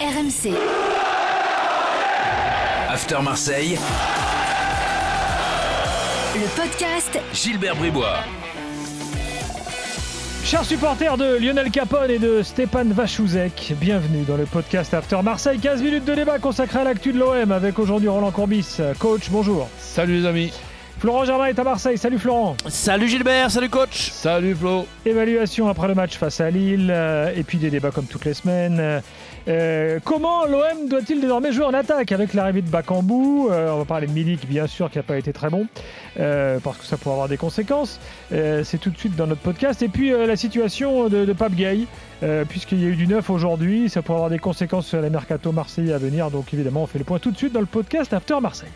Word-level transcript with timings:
RMC. 0.00 0.54
After 2.88 3.20
Marseille, 3.22 3.78
Le 6.34 6.56
podcast 6.56 7.18
Gilbert 7.34 7.76
Bribois. 7.76 8.16
Chers 10.42 10.64
supporters 10.64 11.18
de 11.18 11.36
Lionel 11.36 11.70
Capone 11.70 12.10
et 12.10 12.18
de 12.18 12.42
Stéphane 12.42 12.94
Vachouzek, 12.94 13.74
bienvenue 13.78 14.22
dans 14.22 14.38
le 14.38 14.46
podcast 14.46 14.94
After 14.94 15.20
Marseille. 15.22 15.58
15 15.58 15.82
minutes 15.82 16.06
de 16.06 16.14
débat 16.14 16.38
consacré 16.38 16.78
à 16.78 16.84
l'actu 16.84 17.12
de 17.12 17.18
l'OM 17.18 17.52
avec 17.52 17.78
aujourd'hui 17.78 18.08
Roland 18.08 18.30
Courbis. 18.30 18.78
Coach, 18.98 19.28
bonjour. 19.28 19.68
Salut 19.78 20.22
les 20.22 20.26
amis. 20.26 20.50
Florent 20.98 21.24
Germain 21.24 21.46
est 21.46 21.58
à 21.58 21.64
Marseille. 21.64 21.96
Salut 21.96 22.18
Florent. 22.18 22.56
Salut 22.68 23.08
Gilbert, 23.08 23.50
salut 23.50 23.70
coach. 23.70 24.10
Salut 24.12 24.54
Flo. 24.54 24.86
Évaluation 25.06 25.68
après 25.68 25.88
le 25.88 25.94
match 25.94 26.16
face 26.18 26.40
à 26.40 26.50
Lille 26.50 26.90
euh, 26.90 27.32
et 27.34 27.42
puis 27.42 27.56
des 27.56 27.70
débats 27.70 27.90
comme 27.90 28.04
toutes 28.04 28.26
les 28.26 28.34
semaines. 28.34 29.02
Euh, 29.48 29.98
comment 30.04 30.44
l'OM 30.44 30.88
doit-il 30.88 31.20
désormais 31.20 31.50
jouer 31.50 31.64
en 31.64 31.72
attaque 31.74 32.12
avec 32.12 32.34
l'arrivée 32.34 32.62
de 32.62 32.68
Bakambu 32.68 33.48
Euh, 33.50 33.70
On 33.72 33.78
va 33.78 33.84
parler 33.84 34.06
de 34.06 34.12
Milik 34.12 34.46
bien 34.46 34.66
sûr 34.66 34.90
qui 34.90 34.98
n'a 34.98 35.02
pas 35.02 35.16
été 35.18 35.32
très 35.32 35.48
bon 35.48 35.66
euh, 36.18 36.58
parce 36.60 36.78
que 36.78 36.84
ça 36.84 36.96
pourrait 36.98 37.14
avoir 37.14 37.28
des 37.28 37.36
conséquences. 37.38 37.98
C'est 38.30 38.78
tout 38.80 38.90
de 38.90 38.98
suite 38.98 39.16
dans 39.16 39.26
notre 39.26 39.40
podcast. 39.40 39.82
Et 39.82 39.88
puis 39.88 40.10
la 40.10 40.36
situation 40.36 41.08
de, 41.08 41.24
de 41.24 41.32
Pape 41.32 41.54
Gay. 41.54 41.86
Puisqu'il 42.50 42.82
y 42.82 42.84
a 42.84 42.88
eu 42.88 42.96
du 42.96 43.06
neuf 43.06 43.30
aujourd'hui, 43.30 43.88
ça 43.88 44.02
pourrait 44.02 44.16
avoir 44.18 44.30
des 44.30 44.38
conséquences 44.38 44.86
sur 44.86 45.00
les 45.00 45.08
mercato 45.08 45.52
marseillais 45.52 45.94
à 45.94 45.98
venir. 45.98 46.30
Donc 46.30 46.52
évidemment, 46.52 46.82
on 46.82 46.86
fait 46.86 46.98
le 46.98 47.04
point 47.04 47.18
tout 47.18 47.30
de 47.30 47.36
suite 47.36 47.52
dans 47.52 47.60
le 47.60 47.66
podcast 47.66 48.12
After 48.12 48.38
Marseille. 48.42 48.68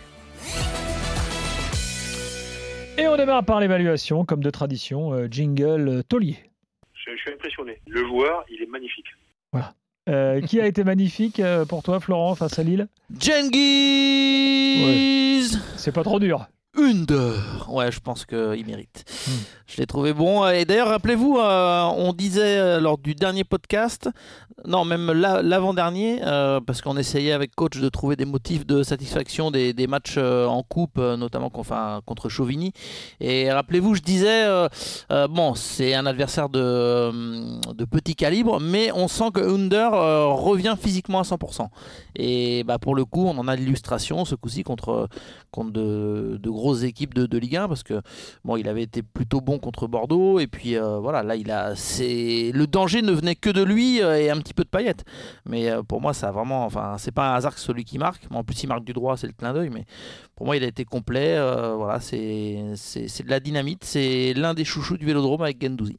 Et 2.97 3.07
on 3.07 3.17
démarre 3.17 3.45
par 3.45 3.61
l'évaluation, 3.61 4.25
comme 4.25 4.43
de 4.43 4.51
tradition, 4.51 5.27
jingle 5.31 6.03
Taulier. 6.09 6.39
Je, 6.95 7.11
je 7.15 7.17
suis 7.21 7.33
impressionné. 7.33 7.81
Le 7.87 8.07
joueur, 8.07 8.45
il 8.51 8.63
est 8.63 8.71
magnifique. 8.71 9.07
Euh, 10.07 10.43
qui 10.43 10.61
a 10.61 10.67
été 10.67 10.85
magnifique 10.85 11.41
euh, 11.41 11.65
pour 11.65 11.83
toi, 11.83 11.99
Florent, 11.99 12.35
face 12.35 12.59
à 12.59 12.63
Lille 12.63 12.89
Genghis 13.19 14.77
C'est 15.77 15.93
pas 15.93 16.03
trop 16.03 16.21
dur. 16.21 16.47
Under. 16.77 17.67
Ouais, 17.71 17.91
je 17.91 18.01
pense 18.01 18.27
qu'il 18.27 18.67
mérite. 18.67 19.05
Hmm. 19.27 19.31
Je 19.67 19.79
l'ai 19.79 19.87
trouvé 19.87 20.13
bon. 20.13 20.47
Et 20.47 20.67
d'ailleurs, 20.67 20.89
rappelez-vous, 20.89 21.39
euh, 21.39 21.83
on 21.97 22.13
disait 22.13 22.59
euh, 22.59 22.81
lors 22.81 22.99
du 22.99 23.15
dernier 23.15 23.45
podcast, 23.45 24.11
non, 24.67 24.85
même 24.85 25.11
la- 25.11 25.41
l'avant-dernier, 25.43 26.21
euh, 26.23 26.61
parce 26.61 26.83
qu'on 26.83 26.99
essayait 26.99 27.33
avec 27.33 27.55
coach 27.55 27.79
de 27.79 27.89
trouver 27.89 28.15
des 28.15 28.27
motifs 28.27 28.67
de 28.67 28.83
satisfaction 28.83 29.51
des, 29.51 29.87
matchs 29.87 30.19
en 30.19 30.63
coupe, 30.63 30.99
notamment 30.99 31.51
contre 31.51 32.29
Chauvigny. 32.29 32.73
Et 33.21 33.51
rappelez-vous, 33.51 33.95
je 33.95 34.03
disais, 34.03 34.47
bon, 35.31 35.55
c'est 35.55 35.95
un 35.95 36.07
adversaire 36.07 36.49
de, 36.49 37.11
petit 37.85 38.15
calibre, 38.15 38.61
mais 38.61 38.93
on 38.93 39.09
sent 39.09 39.31
que 39.33 39.41
Under 39.41 39.91
revient 39.93 40.77
physiquement 40.81 41.21
à 41.21 41.23
100%. 41.23 41.69
Et 42.17 42.65
bah, 42.65 42.79
pour 42.79 42.95
le 42.95 43.05
coup, 43.05 43.27
on 43.27 43.37
en 43.39 43.49
a 43.49 43.57
l'illustration 43.57 44.25
ce 44.25 44.35
coup-ci 44.35 44.63
contre, 44.63 45.09
contre 45.51 45.73
de, 45.73 46.39
grosses 46.45 46.85
équipes 46.85 47.15
de, 47.15 47.27
de 47.27 47.39
Ligue 47.39 47.57
1 47.57 47.69
parce 47.69 47.83
que 47.83 48.01
bon, 48.45 48.57
il 48.57 48.69
avait 48.69 48.83
été 48.83 49.03
plutôt 49.03 49.41
bon 49.41 49.55
contre 49.65 49.87
Bordeaux 49.89 50.39
et 50.39 50.47
puis 50.47 50.77
euh, 50.77 50.99
voilà, 50.99 51.23
là 51.23 51.37
il 51.37 51.51
a 51.51 51.75
c'est 51.75 52.53
le 52.53 52.67
danger 52.67 53.01
ne 53.01 53.13
venait 53.13 53.35
que 53.35 53.49
de 53.49 53.63
lui 53.63 54.03
euh, 54.03 54.21
et 54.21 54.29
un 54.31 54.37
petit 54.39 54.53
peu 54.53 54.63
de 54.63 54.69
paillettes. 54.69 55.05
Mais 55.47 55.71
euh, 55.71 55.83
pour 55.83 56.03
moi, 56.03 56.13
ça 56.13 56.29
a 56.29 56.33
vraiment 56.33 56.65
enfin, 56.67 56.97
c'est 56.99 57.13
pas 57.13 57.33
un 57.33 57.35
hasard 57.37 57.55
que 57.55 57.61
celui 57.61 57.85
qui 57.85 57.97
marque. 57.99 58.29
Bon, 58.29 58.39
en 58.41 58.45
plus, 58.45 58.63
il 58.63 58.67
marque 58.69 58.85
du 58.85 58.93
droit, 58.93 59.17
c'est 59.17 59.27
le 59.27 59.33
clin 59.33 59.55
d'œil, 59.55 59.71
mais 59.71 59.85
pour 60.37 60.45
moi, 60.47 60.57
il 60.59 60.63
a 60.65 60.67
été 60.67 60.85
complet. 60.85 61.35
euh, 61.37 61.75
voilà, 61.77 61.99
c'est 62.01 62.75
c'est 62.77 63.09
c'est 63.09 63.25
de 63.25 63.31
la 63.31 63.41
dynamite, 63.41 63.85
c'est 63.85 64.35
l'un 64.35 64.53
des 64.53 64.65
chouchous 64.67 64.99
du 64.99 65.07
Vélodrome 65.07 65.43
avec 65.43 65.63
Gendouzi. 65.63 65.99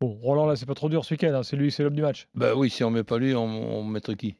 Bon, 0.00 0.18
Roland, 0.20 0.46
là, 0.46 0.56
c'est 0.56 0.66
pas 0.66 0.74
trop 0.74 0.88
dur 0.88 1.04
ce 1.04 1.14
week-end. 1.14 1.32
hein. 1.32 1.42
C'est 1.44 1.56
lui, 1.56 1.70
c'est 1.70 1.84
l'homme 1.84 1.94
du 1.94 2.02
match. 2.02 2.26
Bah 2.34 2.54
oui, 2.56 2.68
si 2.68 2.82
on 2.82 2.90
met 2.90 3.04
pas 3.04 3.18
lui, 3.18 3.34
on, 3.34 3.44
on 3.44 3.84
mettrait 3.84 4.16
qui? 4.16 4.34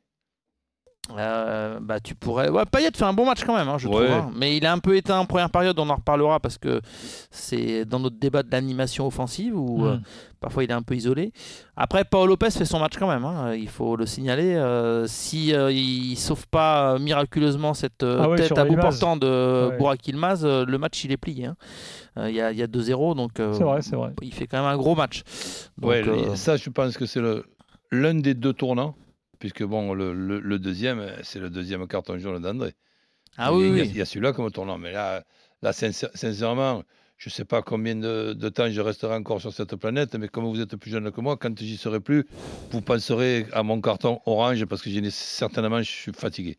Euh, 1.18 1.80
bah 1.82 2.00
tu 2.00 2.14
pourrais. 2.14 2.48
Ouais, 2.48 2.64
Payet 2.64 2.88
fait 2.94 3.04
un 3.04 3.12
bon 3.12 3.26
match 3.26 3.44
quand 3.44 3.54
même, 3.56 3.68
hein, 3.68 3.76
je 3.76 3.88
Ouais. 3.88 3.92
trouve. 3.94 4.06
hein. 4.10 4.30
Mais 4.34 4.56
il 4.56 4.64
a 4.64 4.72
un 4.72 4.78
peu 4.78 4.96
éteint 4.96 5.18
en 5.18 5.26
première 5.26 5.50
période, 5.50 5.78
on 5.78 5.88
en 5.90 5.96
reparlera 5.96 6.40
parce 6.40 6.56
que 6.56 6.80
c'est 7.30 7.84
dans 7.84 7.98
notre 8.00 8.16
débat 8.18 8.42
de 8.42 8.50
l'animation 8.50 9.06
offensive 9.06 9.54
où 9.54 9.80
Mm. 9.80 9.84
euh, 9.86 9.96
parfois 10.40 10.64
il 10.64 10.70
est 10.70 10.74
un 10.74 10.80
peu 10.82 10.94
isolé. 10.94 11.32
Après, 11.76 12.04
Paul 12.04 12.28
Lopez 12.30 12.50
fait 12.50 12.64
son 12.64 12.78
match 12.78 12.94
quand 12.98 13.08
même, 13.08 13.24
hein, 13.24 13.54
il 13.54 13.68
faut 13.68 13.96
le 13.96 14.06
signaler. 14.06 14.54
Euh, 14.54 15.06
si 15.06 15.54
euh, 15.54 15.70
il 15.70 16.16
sauve 16.16 16.46
pas 16.48 16.98
miraculeusement 16.98 17.74
cette 17.74 18.02
euh, 18.02 18.20
Ah 18.22 18.30
ouais, 18.30 18.36
tête 18.38 18.56
à 18.56 18.64
bout 18.64 18.76
portant 18.76 19.16
de 19.18 19.68
Ouais. 19.70 19.76
Burak 19.76 20.06
Yilmaz, 20.08 20.44
euh, 20.44 20.64
le 20.66 20.78
match 20.78 21.04
il 21.04 21.12
est 21.12 21.16
plié. 21.18 21.46
hein. 21.46 21.56
Euh, 22.16 22.30
Il 22.30 22.36
y 22.36 22.40
a, 22.40 22.46
a 22.46 22.52
2-0, 22.66 23.14
donc 23.14 23.40
euh, 23.40 23.52
C'est 23.52 23.64
vrai, 23.64 23.82
c'est 23.82 23.96
vrai. 23.96 24.12
il 24.22 24.32
fait 24.32 24.46
quand 24.46 24.56
même 24.56 24.66
un 24.72 24.76
gros 24.78 24.94
match. 24.94 25.22
Donc, 25.76 25.90
Ouais, 25.90 26.02
euh, 26.08 26.34
ça 26.34 26.56
je 26.56 26.70
pense 26.70 26.96
que 26.96 27.04
c'est 27.04 27.20
l'un 27.92 28.14
des 28.14 28.34
deux 28.34 28.52
tournants, 28.54 28.94
puisque 29.44 29.62
bon, 29.62 29.92
le, 29.92 30.14
le- 30.14 30.40
le 30.40 30.58
deuxième, 30.58 31.00
euh, 31.00 31.10
c'est 31.22 31.38
le 31.38 31.50
deuxième 31.50 31.86
carton 31.86 32.16
jaune 32.16 32.40
d'André. 32.40 32.72
ah 33.36 33.50
il, 33.52 33.56
oui, 33.58 33.64
y 33.76 33.80
a- 33.80 33.82
oui. 33.84 33.90
il 33.90 33.96
y 33.98 34.00
a 34.00 34.06
celui-là 34.06 34.32
comme 34.32 34.50
tournant, 34.50 34.78
mais 34.78 34.90
là, 34.90 35.22
là 35.60 35.74
sincère- 35.74 36.08
sincèrement, 36.14 36.82
je 37.18 37.28
ne 37.28 37.30
sais 37.30 37.44
pas 37.44 37.60
combien 37.60 37.94
de, 37.94 38.32
de 38.32 38.48
temps 38.48 38.70
je 38.70 38.80
resterai 38.80 39.14
encore 39.14 39.42
sur 39.42 39.52
cette 39.52 39.76
planète, 39.76 40.14
mais 40.14 40.28
comme 40.28 40.46
vous 40.46 40.62
êtes 40.62 40.76
plus 40.76 40.90
jeune 40.90 41.12
que 41.12 41.20
moi, 41.20 41.36
quand 41.36 41.58
j'y 41.58 41.76
serai 41.76 42.00
plus, 42.00 42.24
vous 42.70 42.80
penserez 42.80 43.44
à 43.52 43.62
mon 43.62 43.82
carton 43.82 44.18
orange 44.24 44.64
parce 44.64 44.80
que 44.80 44.88
j'ai 44.88 45.10
certainement 45.10 45.82
je 45.82 45.90
suis 45.90 46.12
fatigué. 46.14 46.56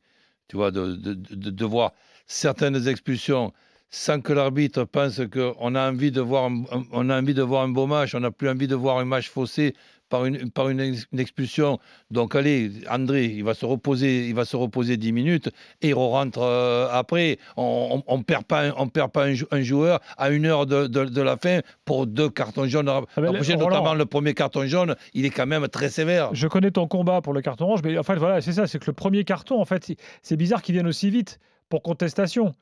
Tu 0.48 0.56
vois, 0.56 0.70
de, 0.70 0.94
de, 0.94 1.16
de- 1.16 1.66
voir 1.66 1.92
certaines 2.28 2.88
expulsions 2.88 3.52
sans 3.90 4.22
que 4.22 4.32
l'arbitre 4.32 4.84
pense 4.84 5.22
qu'on 5.34 5.74
a 5.74 5.90
envie 5.90 6.12
de 6.12 6.22
voir 6.22 6.44
un, 6.52 6.66
un- 6.72 6.84
on 6.92 7.10
a 7.10 7.20
envie 7.20 7.34
de 7.34 7.42
voir 7.42 7.64
un 7.64 7.70
beau 7.70 7.88
match, 7.88 8.14
on 8.14 8.20
n'a 8.20 8.30
plus 8.30 8.48
envie 8.48 8.68
de 8.68 8.76
voir 8.76 9.00
un 9.00 9.06
match 9.06 9.28
faussé 9.32 9.74
par 10.10 10.26
une, 10.26 10.52
par 10.52 10.70
une, 10.70 10.80
ex- 10.80 11.06
une 11.12 11.20
expulsion. 11.20 11.80
Donc 12.12 12.36
allez, 12.36 12.72
André, 12.90 13.26
il 13.26 13.44
va 13.44 13.54
se 13.54 13.66
reposer, 13.66 14.28
il 14.28 14.36
va 14.36 14.46
se 14.46 14.56
reposer 14.56 14.98
10 14.98 15.12
minutes 15.12 15.50
et 15.82 15.90
il 15.90 15.94
rentre 15.96 16.40
euh, 16.42 16.88
après. 16.92 17.38
On 17.58 18.02
ne 18.18 18.24
perd 18.24 18.44
pas, 18.46 18.68
un- 18.68 18.74
on 18.78 18.88
perd 18.88 19.12
pas 19.12 19.24
un, 19.26 19.34
jou- 19.34 19.48
un 19.52 19.62
joueur 19.62 20.00
à 20.18 20.30
une 20.30 20.46
heure 20.46 20.66
de, 20.66 20.88
de- 20.88 21.06
de 21.06 21.22
la 21.22 21.38
fin 21.38 21.60
pour 21.86 22.06
deux 22.08 22.30
cartons 22.30 22.68
jaunes. 22.68 22.88
Ah 22.90 23.02
ben, 23.18 23.26
Après, 23.30 23.40
Roland- 23.56 23.70
notamment 23.78 23.94
le 23.96 24.06
premier 24.06 24.34
carton 24.34 24.66
jaune, 24.68 24.96
il 25.14 25.26
est 25.26 25.30
quand 25.32 25.48
même 25.48 25.68
très 25.68 25.90
sévère. 25.90 26.30
Je 26.34 26.48
connais 26.48 26.72
ton 26.72 26.88
combat 26.88 27.22
pour 27.22 27.34
le 27.34 27.42
carton 27.42 27.66
orange, 27.66 27.82
mais 27.84 27.98
en 27.98 28.04
fait, 28.04 28.16
voilà, 28.16 28.42
c'est 28.42 28.54
ça, 28.54 28.68
c'est 28.68 28.80
que 28.80 28.86
le 28.88 28.94
premier 28.94 29.24
carton, 29.24 29.60
en 29.60 29.66
fait, 29.66 29.92
c'est 30.22 30.38
bizarre 30.38 30.62
qu'il 30.62 30.74
vienne 30.74 30.88
aussi 30.88 31.10
vite 31.10 31.40
pour 31.70 31.82
contestation. 31.82 32.54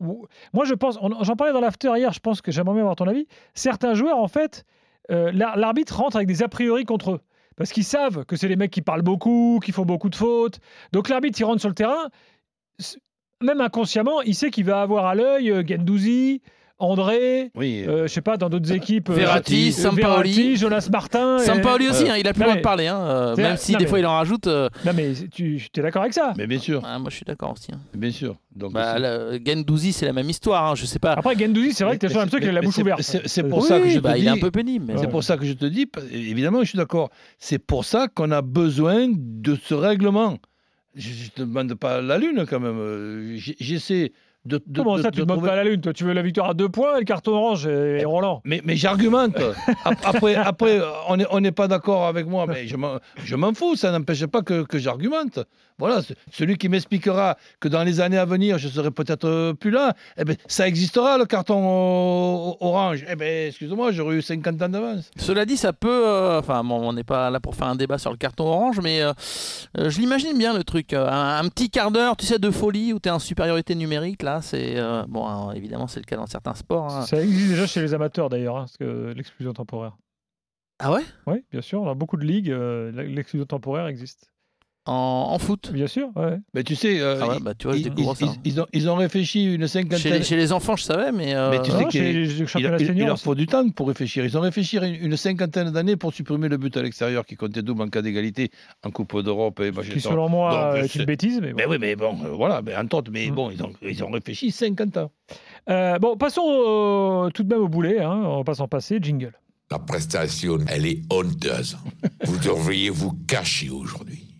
Moi, 0.00 0.64
je 0.64 0.74
pense, 0.74 0.98
j'en 1.22 1.34
parlais 1.36 1.52
dans 1.52 1.60
l'after 1.60 1.90
hier, 1.96 2.12
je 2.12 2.20
pense 2.20 2.40
que 2.40 2.52
j'aimerais 2.52 2.74
bien 2.74 2.82
avoir 2.82 2.96
ton 2.96 3.08
avis. 3.08 3.26
Certains 3.54 3.94
joueurs, 3.94 4.18
en 4.18 4.28
fait, 4.28 4.64
euh, 5.10 5.32
l'ar- 5.32 5.56
l'arbitre 5.56 5.96
rentre 5.96 6.16
avec 6.16 6.28
des 6.28 6.42
a 6.42 6.48
priori 6.48 6.84
contre 6.84 7.12
eux. 7.12 7.20
Parce 7.56 7.70
qu'ils 7.70 7.84
savent 7.84 8.24
que 8.24 8.36
c'est 8.36 8.48
les 8.48 8.56
mecs 8.56 8.70
qui 8.70 8.82
parlent 8.82 9.02
beaucoup, 9.02 9.60
qui 9.62 9.72
font 9.72 9.84
beaucoup 9.84 10.08
de 10.08 10.16
fautes. 10.16 10.58
Donc 10.92 11.08
l'arbitre, 11.08 11.38
il 11.40 11.44
rentre 11.44 11.60
sur 11.60 11.68
le 11.68 11.74
terrain, 11.74 12.08
même 13.42 13.60
inconsciemment, 13.60 14.22
il 14.22 14.34
sait 14.34 14.50
qu'il 14.50 14.64
va 14.64 14.80
avoir 14.82 15.06
à 15.06 15.14
l'œil 15.14 15.50
euh, 15.50 15.62
Gendouzi, 15.66 16.40
André, 16.78 17.50
Oui. 17.54 17.84
euh, 17.86 18.06
je 18.08 18.12
sais 18.12 18.20
pas, 18.22 18.36
dans 18.36 18.48
d'autres 18.48 18.72
équipes. 18.72 19.10
euh, 19.10 19.14
Verratti, 19.14 19.68
euh, 19.68 19.72
Sampaoli. 19.72 20.02
Verratti, 20.32 20.56
Jonas 20.56 20.88
Martin. 20.92 21.36
et- 21.38 21.44
Sampaoli 21.44 21.88
aussi, 21.88 22.08
hein, 22.08 22.16
il 22.18 22.26
a 22.26 22.32
plus 22.32 22.40
le 22.40 22.46
droit 22.46 22.56
de 22.56 22.60
parler, 22.62 22.86
hein, 22.88 23.00
euh, 23.00 23.36
même 23.36 23.56
si 23.56 23.72
non, 23.72 23.78
des 23.78 23.84
mais- 23.84 23.88
fois 23.90 23.98
il 24.00 24.06
en 24.06 24.14
rajoute. 24.14 24.46
euh, 24.48 24.68
Non, 24.84 24.92
mais 24.94 25.12
tu 25.32 25.60
es 25.76 25.80
d'accord 25.80 26.02
avec 26.02 26.14
ça 26.14 26.32
mais 26.36 26.46
bien 26.46 26.58
sûr, 26.58 26.82
ah, 26.84 26.98
moi 26.98 27.08
je 27.10 27.16
suis 27.16 27.24
d'accord 27.24 27.52
aussi. 27.52 27.70
hein. 27.72 27.78
bien 27.94 28.10
sûr. 28.10 28.36
Donc, 28.54 28.72
Bah, 28.74 28.96
Gendouzi, 29.46 29.92
c'est 29.92 30.04
la 30.06 30.12
même 30.12 30.28
histoire. 30.28 30.72
hein, 30.72 30.74
Je 30.74 30.84
sais 30.84 30.98
pas. 30.98 31.12
Après, 31.12 31.38
Gendouzi, 31.38 31.72
c'est 31.72 31.84
vrai 31.84 31.94
que 31.94 32.00
tu 32.00 32.06
as 32.06 32.08
toujours 32.10 32.20
l'impression 32.22 32.38
qu'il 32.40 32.48
a 32.48 32.52
la 32.52 32.60
bouche 32.60 32.78
ouverte. 32.78 33.00
c'est- 33.02 33.42
pour 33.44 33.60
Oui, 33.62 33.68
ça 33.68 33.80
que 33.80 33.88
je 33.88 33.98
te 33.98 34.02
bah, 34.02 34.18
il 34.18 34.26
est 34.26 34.28
un 34.28 34.34
dis- 34.34 34.40
peu 34.40 34.50
pénible. 34.50 34.92
C'est 34.98 35.08
pour 35.08 35.22
ça 35.24 35.36
que 35.36 35.44
je 35.46 35.52
te 35.54 35.64
dis, 35.64 35.88
évidemment, 36.12 36.60
je 36.62 36.68
suis 36.68 36.76
d'accord. 36.78 37.10
C'est 37.38 37.58
pour 37.58 37.84
ça 37.84 38.08
qu'on 38.08 38.30
a 38.30 38.42
besoin 38.42 39.06
de 39.10 39.56
ce 39.64 39.72
règlement. 39.74 40.36
Je 40.94 41.08
ne 41.08 41.28
te 41.30 41.40
demande 41.40 41.72
pas 41.74 42.02
la 42.02 42.18
lune 42.18 42.44
quand 42.48 42.60
même. 42.60 42.76
Euh, 42.78 43.36
J'essaie 43.36 44.12
de, 44.44 44.60
de- 44.66 44.80
Comment 44.82 44.96
de- 44.96 45.02
ça, 45.02 45.10
tu 45.10 45.16
de 45.18 45.20
ne 45.22 45.26
demandes 45.26 45.38
trouver- 45.38 45.50
pas 45.50 45.56
la 45.56 45.64
lune 45.64 45.80
Toi, 45.80 45.92
tu 45.92 46.02
veux 46.04 46.12
la 46.12 46.22
victoire 46.22 46.50
à 46.50 46.54
deux 46.54 46.68
points 46.68 46.96
et 46.96 46.98
le 47.00 47.04
carton 47.04 47.32
orange 47.32 47.66
et, 47.66 48.00
et 48.00 48.04
Roland 48.04 48.40
Mais, 48.44 48.60
mais 48.64 48.74
j'argumente. 48.76 49.36
Ap- 49.84 49.98
Après, 50.04 50.34
après 50.34 50.80
on 51.08 51.16
n'est 51.16 51.26
on 51.30 51.42
pas 51.52 51.68
d'accord 51.68 52.06
avec 52.06 52.26
moi, 52.26 52.46
mais 52.48 52.66
je 52.66 52.76
m'en- 52.76 52.98
je 53.24 53.36
m'en 53.36 53.54
fous. 53.54 53.76
Ça 53.76 53.92
n'empêche 53.92 54.26
pas 54.26 54.42
que, 54.42 54.62
que 54.64 54.78
j'argumente. 54.78 55.38
Voilà, 55.82 56.00
celui 56.30 56.56
qui 56.58 56.68
m'expliquera 56.68 57.36
que 57.58 57.66
dans 57.66 57.82
les 57.82 58.00
années 58.00 58.18
à 58.18 58.24
venir, 58.24 58.56
je 58.58 58.68
serai 58.68 58.90
peut-être 58.92 59.24
euh, 59.26 59.52
plus 59.52 59.70
là, 59.72 59.94
eh 60.16 60.24
ben, 60.24 60.36
ça 60.46 60.68
existera 60.68 61.18
le 61.18 61.24
carton 61.26 62.56
orange. 62.60 63.04
Eh 63.08 63.16
ben, 63.16 63.48
excuse-moi, 63.48 63.90
j'aurais 63.92 64.16
eu 64.16 64.22
50 64.22 64.62
ans 64.62 64.68
d'avance. 64.68 65.10
Cela 65.16 65.44
dit, 65.44 65.56
ça 65.56 65.72
peut. 65.72 66.06
euh, 66.06 66.38
Enfin, 66.38 66.62
bon, 66.62 66.88
on 66.88 66.92
n'est 66.92 67.02
pas 67.04 67.30
là 67.30 67.40
pour 67.40 67.54
faire 67.56 67.66
un 67.66 67.74
débat 67.76 67.98
sur 67.98 68.10
le 68.12 68.16
carton 68.16 68.44
orange, 68.44 68.80
mais 68.82 69.02
euh, 69.02 69.12
euh, 69.78 69.90
je 69.90 69.98
l'imagine 70.00 70.38
bien 70.38 70.54
le 70.56 70.62
truc. 70.64 70.92
euh, 70.92 71.08
un, 71.08 71.44
un 71.44 71.48
petit 71.48 71.68
quart 71.68 71.90
d'heure, 71.90 72.16
tu 72.16 72.26
sais, 72.26 72.38
de 72.38 72.50
folie 72.50 72.92
où 72.92 73.00
tu 73.00 73.08
es 73.08 73.12
en 73.12 73.18
supériorité 73.18 73.74
numérique. 73.74 74.22
Là, 74.22 74.40
c'est. 74.42 74.76
euh, 74.76 75.04
bon, 75.08 75.26
hein, 75.26 75.52
évidemment, 75.54 75.88
c'est 75.88 76.00
le 76.00 76.06
cas 76.06 76.16
dans 76.16 76.26
certains 76.26 76.54
sports. 76.54 76.90
hein. 76.92 77.06
Ça 77.06 77.20
existe 77.22 77.50
déjà 77.50 77.66
chez 77.66 77.80
les 77.80 77.92
amateurs 77.92 78.28
d'ailleurs, 78.28 78.56
hein, 78.56 78.62
parce 78.66 78.76
que 78.76 79.12
l'exclusion 79.16 79.52
temporaire. 79.52 79.96
Ah 80.78 80.90
ouais? 80.92 81.02
Oui, 81.26 81.44
bien 81.52 81.60
sûr, 81.60 81.84
dans 81.84 81.94
beaucoup 81.94 82.16
de 82.16 82.24
ligues, 82.24 82.50
euh, 82.50 82.90
l'exclusion 83.04 83.46
temporaire 83.46 83.86
existe. 83.86 84.31
En, 84.86 85.28
en 85.30 85.38
foot. 85.38 85.70
Bien 85.72 85.86
sûr, 85.86 86.08
ouais. 86.16 86.38
Mais 86.54 86.64
tu 86.64 86.74
sais, 86.74 87.00
euh, 87.00 87.18
Ah 87.22 87.28
ouais, 87.28 87.34
ils- 87.38 87.42
bah, 87.44 87.54
tu 87.54 87.66
vois, 87.68 87.76
je 87.76 87.80
ils, 87.82 87.84
découvre 87.90 88.16
ils- 88.20 88.26
ça. 88.26 88.32
ils 88.44 88.60
ont, 88.60 88.66
ils 88.72 88.90
ont 88.90 88.96
réfléchi 88.96 89.44
une 89.54 89.62
Chez 89.62 89.68
cinquantaine. 89.68 90.12
les, 90.14 90.22
chez 90.24 90.36
les 90.36 90.52
enfants, 90.52 90.74
je 90.76 90.82
savais, 90.84 91.12
mais. 91.12 91.34
euh, 91.34 91.50
Mais 91.50 91.62
tu 91.62 91.70
sais 91.70 91.84
qu'il 91.86 92.48
chez 92.48 92.60
leur 93.04 93.18
faut 93.20 93.34
du 93.34 93.46
temps 93.46 93.68
pour 93.70 93.88
réfléchir. 93.88 94.24
Ils 94.24 94.36
ont 94.36 94.40
réfléchi 94.40 94.76
une, 94.78 94.84
une 95.12 95.16
cinquantaine 95.16 95.70
d'années 95.70 95.96
pour 95.96 96.12
supprimer 96.12 96.48
le 96.48 96.56
but 96.56 96.76
à 96.76 96.82
l'extérieur 96.82 97.24
qui 97.24 97.36
comptait 97.36 97.62
double 97.62 97.82
en 97.82 97.88
cas 97.88 98.02
d'égalité 98.02 98.50
en 98.84 98.90
Coupe 98.90 99.20
d'Europe 99.22 99.60
et 99.60 99.70
qui 99.90 100.00
selon 100.00 100.28
moi 100.28 100.74
Donc, 100.74 100.84
est 100.84 100.88
c'est- 100.88 100.98
une 100.98 101.04
bêtise. 101.04 101.38
Mais 101.40 101.50
bon. 101.52 101.56
Mais 101.58 101.66
oui, 101.66 101.76
mais 101.80 101.94
bon, 101.96 102.16
euh, 102.24 102.28
voilà, 102.30 102.60
mais 102.62 102.74
entre 102.76 102.96
autres, 102.96 103.10
mais 103.12 103.28
Mm. 103.30 103.34
bon, 103.34 103.50
ils 103.50 103.62
ont, 103.62 103.72
ils 103.82 104.02
ont 104.02 104.10
réfléchi 104.10 104.50
50 104.50 104.96
ans. 104.96 105.10
Euh, 105.70 105.98
bon, 106.00 106.16
passons 106.16 107.30
tout 107.32 107.44
de 107.44 107.54
même 107.54 107.62
au 107.62 107.68
boulet. 107.68 108.00
Hein, 108.00 108.20
on 108.24 108.38
va 108.38 108.44
pas 108.44 108.54
s'en 108.54 108.66
passer. 108.68 108.98
Jingle. 109.00 109.32
La 109.70 109.78
prestation, 109.78 110.58
elle 110.68 110.86
est 110.86 111.00
honteuse. 111.10 111.78
Vous 112.24 112.36
devriez 112.38 112.90
vous 112.90 113.12
cacher 113.26 113.70
aujourd'hui. 113.70 114.31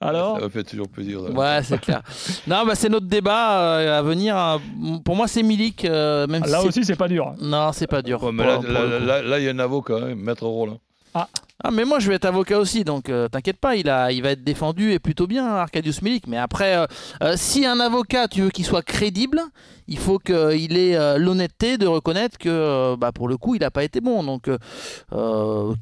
Alors, 0.00 0.38
Ça 0.38 0.44
me 0.44 0.48
fait 0.48 0.64
toujours 0.64 0.88
plaisir. 0.88 1.22
de- 1.22 1.30
Ouais, 1.30 1.60
c'est 1.62 1.78
clair. 1.80 2.02
non, 2.48 2.64
bah, 2.66 2.74
c'est 2.74 2.88
notre 2.88 3.06
débat 3.06 3.60
euh, 3.78 3.98
à 4.00 4.02
venir. 4.02 4.36
euh, 4.36 4.58
Pour 5.04 5.14
moi, 5.14 5.28
c'est 5.28 5.44
Milik, 5.44 5.84
euh, 5.84 6.26
même 6.26 6.44
si 6.44 6.50
là 6.50 6.58
c'est- 6.60 6.66
aussi, 6.68 6.84
c'est 6.84 6.96
pas 6.96 7.06
dur. 7.06 7.34
Non, 7.40 7.70
c'est 7.72 7.86
pas 7.86 8.02
dur. 8.02 8.20
Ouais, 8.22 8.32
mais 8.32 8.42
pour- 8.42 8.52
là, 8.52 8.56
pour 8.58 8.68
là, 8.68 8.80
le 8.86 8.98
coup. 8.98 9.06
là- 9.06 9.22
là, 9.22 9.38
il 9.38 9.44
y 9.44 9.48
a 9.48 9.52
un 9.52 9.58
avocat, 9.60 9.94
hein, 10.02 10.14
Maître 10.16 10.44
Roland. 10.44 10.80
Ah, 11.14 11.28
mais 11.70 11.84
moi, 11.84 11.98
je 12.00 12.08
vais 12.08 12.14
être 12.16 12.24
avocat 12.24 12.58
aussi, 12.58 12.82
donc 12.84 13.08
euh, 13.08 13.28
t'inquiète 13.28 13.58
pas, 13.58 13.76
il, 13.76 13.88
a, 13.88 14.10
il 14.10 14.22
va 14.22 14.30
être 14.30 14.42
défendu 14.42 14.92
et 14.92 14.98
plutôt 14.98 15.26
bien, 15.26 15.46
Arcadius 15.46 16.02
Milik. 16.02 16.26
Mais 16.26 16.36
après, 16.38 16.76
euh, 16.76 16.86
euh, 17.22 17.34
si 17.36 17.64
un 17.66 17.78
avocat, 17.78 18.26
tu 18.28 18.42
veux 18.42 18.50
qu'il 18.50 18.64
soit 18.64 18.82
crédible, 18.82 19.40
il 19.86 19.98
faut 19.98 20.18
qu'il 20.18 20.76
ait 20.76 21.18
l'honnêteté 21.18 21.78
de 21.78 21.86
reconnaître 21.86 22.38
que, 22.38 22.96
bah, 22.96 23.12
pour 23.12 23.28
le 23.28 23.36
coup, 23.36 23.54
il 23.54 23.60
n'a 23.60 23.70
pas 23.70 23.84
été 23.84 24.00
bon. 24.00 24.22
Donc, 24.24 24.48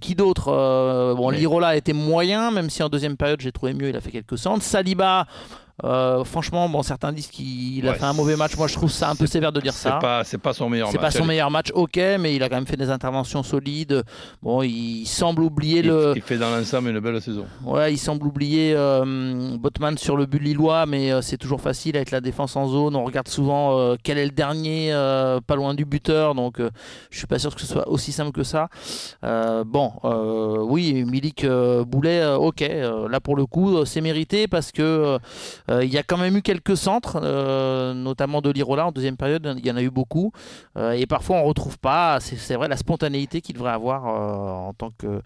qui 0.01 0.15
d'autre 0.15 1.15
Bon, 1.17 1.31
Mais- 1.31 1.39
Lirola 1.39 1.69
a 1.69 1.77
été 1.77 1.93
moyen, 1.93 2.51
même 2.51 2.71
si 2.71 2.83
en 2.83 2.89
deuxième 2.89 3.17
période, 3.17 3.41
j'ai 3.41 3.53
trouvé 3.53 3.73
mieux, 3.73 3.89
il 3.91 3.97
a 3.97 4.01
fait 4.01 4.11
quelques 4.11 4.39
centres. 4.39 4.63
Saliba. 4.65 5.27
Euh, 5.85 6.25
franchement, 6.25 6.69
bon, 6.69 6.83
certains 6.83 7.13
disent 7.13 7.29
qu'il 7.29 7.87
a 7.89 7.93
Ouais, 7.93 7.99
fait 7.99 8.05
un 8.05 8.13
mauvais 8.13 8.37
match. 8.37 8.57
Moi, 8.57 8.67
je 8.69 8.75
trouve 8.75 8.91
ça 8.91 9.11
un 9.11 9.15
peu 9.17 9.27
c'est- 9.27 9.33
sévère 9.33 9.53
de 9.53 9.61
dire 9.61 9.73
C'est 9.73 9.89
ça. 9.89 9.97
pas, 9.97 10.25
c'est 10.25 10.39
pas 10.39 10.53
son 10.53 10.69
meilleur 10.69 10.89
C'est 10.89 11.01
match. 11.01 11.13
pas 11.13 11.19
son 11.19 11.25
meilleur 11.25 11.51
match, 11.51 11.69
ok, 11.75 11.97
mais 12.19 12.35
il 12.37 12.43
a 12.43 12.49
quand 12.49 12.57
même 12.57 12.67
fait 12.67 12.77
des 12.77 12.91
interventions 12.91 13.43
solides. 13.43 14.03
Bon, 14.43 14.63
il 14.63 15.07
semble 15.07 15.43
oublier 15.43 15.81
Il, 15.81 15.87
le. 15.89 16.13
il 16.17 16.23
fait 16.23 16.37
dans 16.39 16.51
l'ensemble 16.51 16.91
une 16.91 17.01
belle 17.01 17.21
saison. 17.23 17.45
Ouais, 17.65 17.93
il 17.93 17.99
semble 17.99 18.27
oublier 18.27 18.75
euh, 18.77 19.57
Botman 19.59 19.97
sur 19.99 20.17
le 20.17 20.27
but 20.27 20.41
lillois, 20.43 20.87
mais 20.87 21.13
euh, 21.13 21.21
c'est 21.23 21.37
toujours 21.39 21.61
facile 21.61 21.97
avec 21.97 22.11
la 22.11 22.21
défense 22.21 22.57
en 22.57 22.67
zone. 22.69 22.97
On 22.97 23.05
regarde 23.05 23.29
souvent 23.29 23.79
euh, 23.79 23.97
quel 24.03 24.19
est 24.19 24.25
le 24.27 24.31
dernier, 24.33 24.91
pas 25.47 25.55
loin 25.57 25.75
du 25.75 25.85
buteur, 25.85 26.35
donc 26.35 26.59
je 27.11 27.17
suis 27.19 27.27
pas 27.27 27.39
sûr 27.39 27.55
que 27.55 27.61
ce 27.61 27.67
soit 27.67 27.89
aussi 27.89 28.13
simple 28.13 28.33
que 28.33 28.43
ça. 28.43 28.69
Bon, 29.23 29.93
oui, 30.69 31.05
Milik 31.05 31.47
Boulet, 31.87 32.27
ok, 32.35 32.61
là 33.11 33.21
pour 33.21 33.37
le 33.37 33.47
coup, 33.47 33.85
c'est 33.85 34.01
mérité 34.01 34.49
parce 34.49 34.73
que 34.73 35.19
il 35.83 35.89
y 35.93 35.99
a 35.99 36.03
quand 36.03 36.17
même 36.19 36.37
eu 36.37 36.43
quelques 36.43 36.77
centres, 36.77 37.21
euh, 37.23 37.95
notamment 37.95 38.41
de 38.41 38.51
Lirola 38.51 38.87
en 38.87 38.93
deuxième 38.93 39.17
période, 39.17 39.55
il 39.59 39.67
y 39.67 39.71
en 39.71 39.77
a 39.77 39.83
eu 39.83 39.91
beaucoup, 39.91 40.33
euh, 40.77 40.93
et 40.93 41.07
parfois 41.07 41.37
on 41.37 41.45
retrouve 41.45 41.79
pas, 41.79 42.19
c'est 42.21 42.55
vrai, 42.57 42.69
la 42.69 42.77
spontanéité 42.77 43.41
qu'il 43.41 43.55
devrait 43.55 43.71
avoir 43.73 44.07
euh, 44.07 44.69
en 44.69 44.75
tant 44.75 44.91
que 44.91 45.23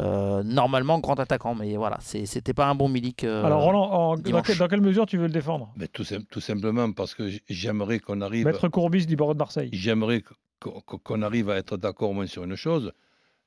euh, 0.00 0.42
normalement 0.42 0.98
grand 0.98 1.18
attaquant, 1.20 1.54
mais 1.54 1.76
voilà, 1.76 1.98
c'était 2.00 2.54
pas 2.54 2.66
un 2.66 2.74
bon 2.74 2.88
Milik. 2.88 3.24
euh, 3.24 3.44
Alors, 3.44 3.62
Roland, 3.62 3.90
en- 3.90 4.16
dans, 4.16 4.42
quelle, 4.42 4.58
dans 4.58 4.68
quelle 4.68 4.80
mesure 4.80 5.06
tu 5.06 5.16
veux 5.18 5.26
le 5.26 5.32
défendre? 5.32 5.72
Mais 5.76 5.88
tout, 5.88 6.04
sim- 6.04 6.24
tout 6.30 6.40
simplement 6.40 6.92
parce 6.92 7.14
que 7.14 7.30
j'aimerais 7.48 7.98
qu'on 7.98 8.20
arrive, 8.20 8.46
Maître 8.46 8.68
Courbis 8.68 9.06
du 9.06 9.16
barreau 9.16 9.34
de 9.34 9.38
Marseille. 9.38 9.70
j'aimerais 9.72 10.22
qu'on 10.60 10.80
qu'on 10.80 11.22
arrive 11.22 11.50
à 11.50 11.56
être 11.56 11.76
d'accord 11.76 12.10
au 12.10 12.14
moins 12.14 12.26
sur 12.26 12.44
une 12.44 12.56
chose. 12.56 12.92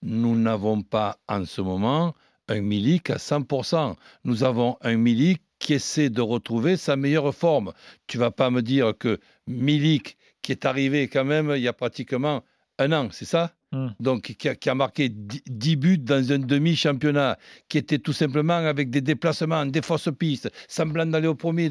Nous 0.02 0.36
n'avons 0.36 0.82
pas 0.82 1.18
en 1.28 1.46
ce 1.46 1.62
moment 1.62 2.14
un 2.48 2.62
Milik 2.62 3.10
à 3.10 3.18
100%. 3.18 3.96
Nous 4.24 4.44
avons 4.44 4.78
un 4.82 4.96
Milik 4.98 5.42
qui 5.62 5.74
essaie 5.74 6.10
de 6.10 6.22
retrouver 6.22 6.76
sa 6.76 6.96
meilleure 6.98 7.34
forme. 7.34 7.74
Tu 8.08 8.18
vas 8.18 8.32
pas 8.32 8.50
me 8.50 8.62
dire 8.62 8.94
que 8.98 9.20
Milik, 9.48 10.18
qui 10.42 10.52
est 10.52 10.66
arrivé 10.66 11.08
quand 11.08 11.24
même 11.26 11.54
il 11.56 11.62
y 11.62 11.68
a 11.68 11.74
pratiquement 11.74 12.44
un 12.80 12.92
an, 12.92 13.10
c'est 13.12 13.26
ça? 13.26 13.54
Hmm. 13.74 13.88
Donc, 14.02 14.36
qui 14.38 14.70
a, 14.70 14.76
marqué 14.76 15.08
10 15.10 15.76
buts 15.78 15.98
dans 15.98 16.34
un 16.34 16.40
demi-championnat, 16.40 17.38
qui 17.70 17.78
était 17.78 18.00
tout 18.00 18.12
simplement 18.12 18.56
avec 18.58 18.90
des 18.90 19.00
déplacements, 19.00 19.66
des 19.66 19.82
fausses 19.82 20.10
pistes, 20.20 20.52
semblant 20.68 21.06
d'aller 21.06 21.28
au 21.28 21.36
premier. 21.36 21.70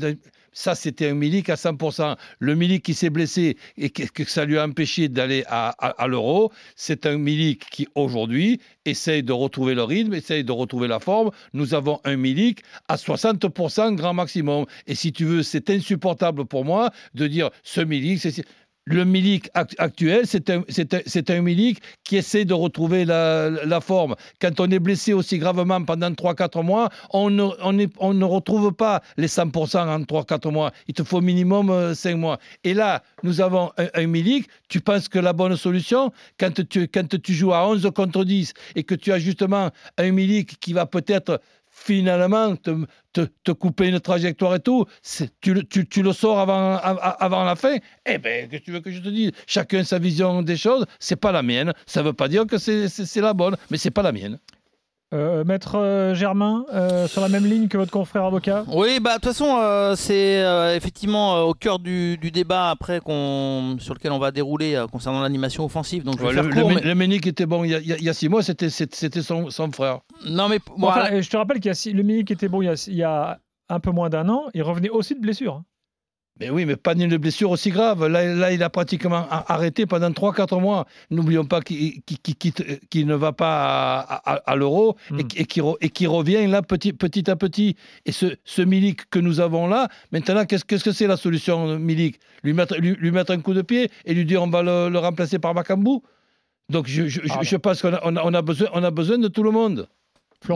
Ça, 0.53 0.75
c'était 0.75 1.11
un 1.11 1.15
Milik 1.15 1.51
à 1.51 1.57
100%. 1.57 2.17
Le 2.39 2.55
Milik 2.55 2.83
qui 2.83 2.95
s'est 2.95 3.11
blessé 3.11 3.59
et 3.77 3.91
que, 3.91 4.25
ça 4.25 4.47
lui 4.47 4.57
a 4.57 4.65
empêché 4.65 5.11
d'aller 5.11 5.45
à, 5.47 5.75
à- 5.79 6.03
à 6.03 6.07
l'Euro, 6.07 6.51
c'est 6.75 7.05
un 7.05 7.19
Milik 7.19 7.69
qui, 7.71 7.87
aujourd'hui, 7.95 8.61
essaye 8.87 9.23
de 9.23 9.33
retrouver 9.33 9.75
le 9.75 9.83
rythme, 9.83 10.15
essaye 10.15 10.43
de 10.43 10.53
retrouver 10.53 10.89
la 10.89 11.01
forme. 11.01 11.31
Nous 11.53 11.75
avons 11.75 12.01
un 12.05 12.17
Milik 12.17 12.63
à 12.89 12.97
60% 12.97 13.95
grand 13.95 14.15
maximum. 14.15 14.65
Et 14.87 14.95
si 14.95 15.13
tu 15.13 15.27
veux, 15.27 15.43
c'est 15.43 15.69
insupportable 15.69 16.47
pour 16.47 16.65
moi 16.65 16.93
de 17.13 17.27
dire 17.27 17.51
ce 17.63 17.83
Milik, 17.83 18.21
c'est. 18.21 18.43
Le 18.91 19.05
Milik 19.05 19.49
act- 19.55 19.77
actuel, 19.79 20.27
c'est 20.27 20.51
un, 20.51 20.63
un, 20.63 21.73
qui 22.03 22.17
essaie 22.17 22.45
de 22.45 22.55
retrouver 22.55 23.05
la, 23.05 23.81
forme. 23.81 24.17
Quand 24.41 24.59
on 24.59 24.69
est 24.69 24.81
blessé 24.81 25.13
aussi 25.13 25.39
gravement 25.39 25.81
pendant 25.85 26.11
3-4 26.11 26.65
mois, 26.65 26.89
on 27.13 27.31
ne, 27.31 28.25
retrouve 28.25 28.73
pas 28.73 29.01
les 29.17 29.29
100% 29.29 29.79
en 29.79 30.01
3-4 30.01 30.51
mois. 30.51 30.73
Il 30.89 30.95
te 30.95 31.05
faut 31.05 31.21
minimum 31.21 31.95
5 31.95 32.17
mois. 32.17 32.41
Et 32.65 32.75
là, 32.75 33.05
nous 33.23 33.41
avons 33.41 33.71
un, 33.79 33.87
un 33.95 34.07
Milik. 34.09 34.49
Tu 34.69 34.81
penses 34.81 35.09
que 35.09 35.21
la 35.21 35.33
bonne 35.33 35.57
solution, 35.57 36.11
quand 36.41 36.67
tu, 36.69 36.89
quand 36.89 37.23
tu 37.23 37.33
joues 37.33 37.53
à 37.53 37.69
11 37.69 37.89
contre 37.95 38.25
10 38.25 38.53
et 38.75 38.83
que 38.83 38.97
tu 38.97 39.13
as 39.13 39.21
justement 39.21 39.71
un 39.99 40.11
Milik 40.11 40.59
qui 40.59 40.73
va 40.73 40.87
peut-être 40.87 41.41
finalement 41.83 42.57
te, 42.57 42.85
te, 43.13 43.53
couper 43.53 43.89
une 43.89 44.01
trajectoire 44.01 44.55
et 44.55 44.61
tout, 44.61 44.85
tu, 45.41 45.67
tu, 45.67 46.03
le 46.03 46.13
sors 46.13 46.39
avant, 46.39 46.77
av- 46.77 47.17
avant 47.19 47.45
la 47.45 47.57
fin, 47.57 47.77
eh 48.07 48.19
bien, 48.19 48.47
que 48.49 48.57
tu 48.59 48.71
veux 48.71 48.81
que 48.81 48.91
je 48.91 49.01
te 49.01 49.09
dise? 49.09 49.33
Chacun 49.47 49.83
sa 49.83 49.99
vision 49.99 50.43
des 50.43 50.57
choses, 50.57 50.87
c'est 50.99 51.17
pas 51.17 51.33
la 51.33 51.43
mienne. 51.43 51.73
Ça 51.87 52.03
veut 52.03 52.13
pas 52.13 52.29
dire 52.29 52.47
que 52.47 52.59
c'est 52.59 53.21
la 53.21 53.35
bonne, 53.35 53.57
mais 53.71 53.79
c'est 53.79 53.91
pas 53.91 54.03
la 54.03 54.13
mienne. 54.13 54.39
Euh, 55.13 55.43
Maître 55.43 55.77
euh, 55.77 56.15
Germain, 56.15 56.65
euh, 56.73 57.09
sur 57.09 57.21
la 57.21 57.29
même 57.29 57.45
ligne 57.45 57.67
que 57.67 57.77
votre 57.77 57.91
confrère 57.91 58.25
avocat 58.25 58.65
Oui, 58.69 59.01
bah 59.01 59.11
de 59.11 59.15
toute 59.17 59.25
façon, 59.33 59.57
euh, 59.61 59.97
c'est 59.97 60.41
euh, 60.45 60.77
effectivement 60.77 61.37
euh, 61.37 61.41
au 61.43 61.53
cœur 61.53 61.81
du, 61.81 62.17
du 62.17 62.31
débat 62.31 62.71
après 62.71 63.01
qu'on 63.01 63.77
sur 63.81 63.95
lequel 63.95 64.13
on 64.13 64.21
va 64.21 64.31
dérouler 64.31 64.77
euh, 64.77 64.87
concernant 64.87 65.21
l'animation 65.21 65.65
offensive. 65.65 66.05
Donc 66.05 66.15
je 66.19 66.21
vais 66.23 66.29
Ouais, 66.29 66.35
faire 66.35 66.45
le, 66.45 66.55
court, 66.55 66.69
le, 66.69 66.75
mais- 66.77 66.81
le 66.83 66.95
Ménic 66.95 67.27
était 67.27 67.47
bon 67.47 67.65
il 67.65 67.71
y 67.71 67.75
a, 67.75 67.81
y 67.81 68.09
y 68.09 68.15
six 68.15 68.29
mois, 68.29 68.45
c'était 68.45 68.71
c'était- 68.71 68.95
c'était 68.95 69.23
son, 69.23 69.51
son 69.51 69.73
frère. 69.73 69.99
non 70.29 70.49
mais 70.49 70.61
Bon, 70.61 70.75
bon, 70.79 70.87
enfin, 70.89 71.01
voilà. 71.01 71.21
Je 71.21 71.29
te 71.29 71.37
rappelle 71.37 71.57
qu'il 71.59 71.71
y 71.71 71.73
a 71.73 71.75
si- 71.75 71.93
le 71.93 72.23
qui 72.23 72.33
était 72.33 72.49
bon 72.49 72.63
il 72.63 72.67
y, 72.67 72.69
a, 72.69 72.75
il 72.87 72.95
y 72.95 73.03
a 73.03 73.41
un 73.69 73.81
peu 73.81 73.91
moins 73.91 74.11
d'un 74.11 74.29
an. 74.29 74.45
Il 74.55 74.63
revenait 74.63 74.91
aussi 74.91 75.17
de 75.17 75.21
blessure. 75.21 75.63
Mais 76.41 76.49
oui, 76.49 76.65
mais 76.65 76.77
pas 76.77 76.95
une 76.95 77.17
blessure 77.19 77.51
aussi 77.51 77.71
grave. 77.71 78.07
Là, 78.07 78.25
là 78.35 78.51
il 78.53 78.63
a 78.63 78.71
pratiquement 78.71 79.27
arrêté 79.31 79.85
pendant 79.85 80.11
3-4 80.11 80.59
mois. 80.59 80.87
N'oublions 81.11 81.45
pas 81.45 81.61
qu'il 81.61 82.01
quitte- 82.03 82.89
qu'il 82.89 83.07
ne 83.07 83.15
va 83.15 83.33
pas 83.33 84.01
à, 84.01 84.33
à- 84.33 84.51
à 84.51 84.57
l'euro 84.57 84.97
et, 85.11 85.23
Mm. 85.23 85.29
et 85.37 85.45
qu'il 85.45 85.63
re- 85.63 85.77
et 85.83 85.91
qu'il 85.91 86.09
revient 86.09 86.47
là 86.47 86.63
petit, 86.63 86.95
petit 86.95 87.31
à 87.31 87.37
petit. 87.37 87.77
Et 88.07 88.13
ce, 88.13 88.27
ce 88.45 88.63
Milik 88.63 89.09
que 89.11 89.19
nous 89.19 89.41
avons 89.41 89.67
là, 89.67 89.89
maintenant, 90.13 90.47
qu'est-ce 90.47 90.65
que 90.65 90.93
c'est 90.93 91.07
la 91.07 91.19
solution, 91.19 91.79
Milik? 91.79 92.19
Lui 92.43 92.55
mettre, 92.55 92.77
lui, 92.79 92.97
lui 92.99 93.11
mettre 93.11 93.33
un 93.33 93.41
coup 93.41 93.53
de 93.53 93.63
pied 93.63 93.91
et 94.07 94.15
lui 94.15 94.25
dire 94.25 94.43
on 94.43 94.49
va 94.49 94.63
le, 94.63 94.89
le 94.89 94.99
remplacer 94.99 95.39
par 95.39 95.53
Bakambu 95.53 95.99
Donc 96.71 96.87
je, 96.87 97.07
je, 97.07 97.21
je- 97.23 97.33
Ah, 97.33 97.41
je 97.43 97.57
pense 97.57 97.83
qu'on 97.83 97.93
a, 97.93 98.01
on 98.05 98.17
a- 98.17 98.23
on 98.25 98.33
a 98.33 98.41
besoin, 98.43 98.69
on 98.73 98.83
a 98.83 98.91
besoin 98.91 99.19
de 99.19 99.29
tout 99.29 99.43
le 99.43 99.51
monde. 99.51 99.89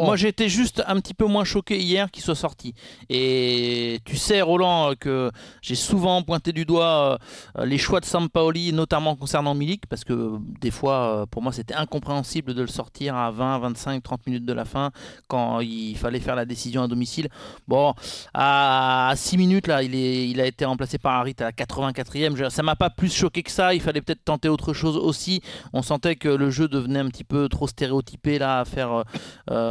Moi 0.06 0.16
j'étais 0.16 0.48
juste 0.48 0.82
un 0.86 0.98
petit 1.00 1.12
peu 1.14 1.26
moins 1.26 1.44
choqué 1.44 1.78
hier 1.78 2.10
qu'il 2.10 2.22
soit 2.22 2.34
sorti. 2.34 2.74
Et 3.10 4.00
tu 4.06 4.16
sais 4.16 4.40
Roland 4.40 4.90
euh, 4.90 4.94
que 4.98 5.30
j'ai 5.60 5.74
souvent 5.74 6.22
pointé 6.22 6.52
du 6.52 6.64
doigt 6.64 7.18
euh, 7.58 7.66
les 7.66 7.76
choix 7.76 8.00
de 8.00 8.06
Sampaoli, 8.06 8.72
notamment 8.72 9.14
concernant 9.14 9.54
Milik, 9.54 9.86
parce 9.86 10.02
que 10.02 10.12
euh, 10.14 10.38
des 10.60 10.70
fois 10.70 11.26
pour 11.30 11.42
moi 11.42 11.52
c'était 11.52 11.74
incompréhensible 11.74 12.54
de 12.54 12.62
le 12.62 12.66
sortir 12.68 13.14
à 13.14 13.30
20, 13.30 13.58
25, 13.58 14.02
30 14.02 14.26
minutes 14.26 14.46
de 14.46 14.52
la 14.54 14.64
fin 14.64 14.90
quand 15.28 15.60
il 15.60 15.96
fallait 15.98 16.18
faire 16.20 16.34
la 16.34 16.46
décision 16.46 16.82
à 16.82 16.88
domicile. 16.88 17.28
Bon, 17.68 17.94
à 18.32 19.12
6 19.14 19.36
minutes 19.36 19.66
là, 19.66 19.82
il, 19.82 19.94
est, 19.94 20.28
il 20.28 20.40
a 20.40 20.46
été 20.46 20.64
remplacé 20.64 20.96
par 20.98 21.14
Harit 21.20 21.36
à 21.40 21.44
la 21.44 21.52
84e. 21.52 22.36
Je- 22.36 22.48
Ça 22.48 22.62
m'a 22.62 22.74
pas 22.76 22.88
plus 22.90 23.12
choqué 23.14 23.42
que 23.42 23.50
ça. 23.50 23.74
Il 23.74 23.80
fallait 23.80 24.00
peut-être 24.00 24.24
tenter 24.24 24.48
autre 24.48 24.72
chose 24.72 24.96
aussi. 24.96 25.42
On 25.72 25.82
sentait 25.82 26.16
que 26.16 26.28
le 26.28 26.50
jeu 26.50 26.68
devenait 26.68 27.00
un 27.00 27.08
petit 27.08 27.24
peu 27.24 27.48
trop 27.48 27.66
stéréotypé 27.68 28.38
là, 28.38 28.60
à 28.60 28.64
faire 28.64 29.04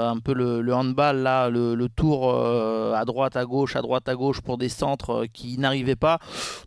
un 0.09 0.19
peu 0.19 0.33
le, 0.33 0.61
le 0.61 0.73
handball 0.73 1.17
là, 1.17 1.49
le, 1.49 1.75
le 1.75 1.89
tour 1.89 2.29
euh, 2.29 2.93
à 2.93 3.05
droite, 3.05 3.35
à 3.35 3.45
gauche, 3.45 3.75
à 3.75 3.81
droite, 3.81 4.07
à 4.09 4.15
gauche 4.15 4.41
pour 4.41 4.57
des 4.57 4.69
centres 4.69 5.23
euh, 5.23 5.25
qui 5.31 5.57
n'arrivaient 5.57 5.95
pas. 5.95 6.19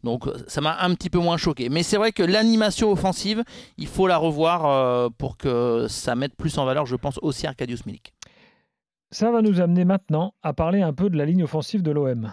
Donc 0.05 0.25
ça 0.47 0.61
m'a 0.61 0.79
un 0.81 0.95
petit 0.95 1.11
peu 1.11 1.19
moins 1.19 1.37
choqué. 1.37 1.69
Mais 1.69 1.83
c'est 1.83 1.97
vrai 1.97 2.13
que 2.13 2.23
l'animation 2.23 2.91
offensive, 2.91 3.43
il 3.79 3.87
faut 3.87 4.07
la 4.07 4.17
revoir 4.17 4.67
euh, 4.67 5.09
pour 5.17 5.37
que 5.37 5.87
ça 5.89 6.15
mette 6.15 6.37
plus 6.37 6.57
en 6.59 6.65
valeur, 6.65 6.87
je 6.87 6.97
pense 6.97 7.19
aussi 7.23 7.47
Arcadius 7.47 7.87
Milik. 7.87 8.13
Ça 9.11 9.31
va 9.31 9.41
nous 9.41 9.61
amener 9.61 9.85
maintenant 9.85 10.35
à 10.43 10.53
parler 10.53 10.83
un 10.83 10.93
peu 10.93 11.11
de 11.11 11.17
la 11.17 11.25
ligne 11.25 11.45
offensive 11.45 11.83
de 11.83 11.91
l'OM. 11.93 12.33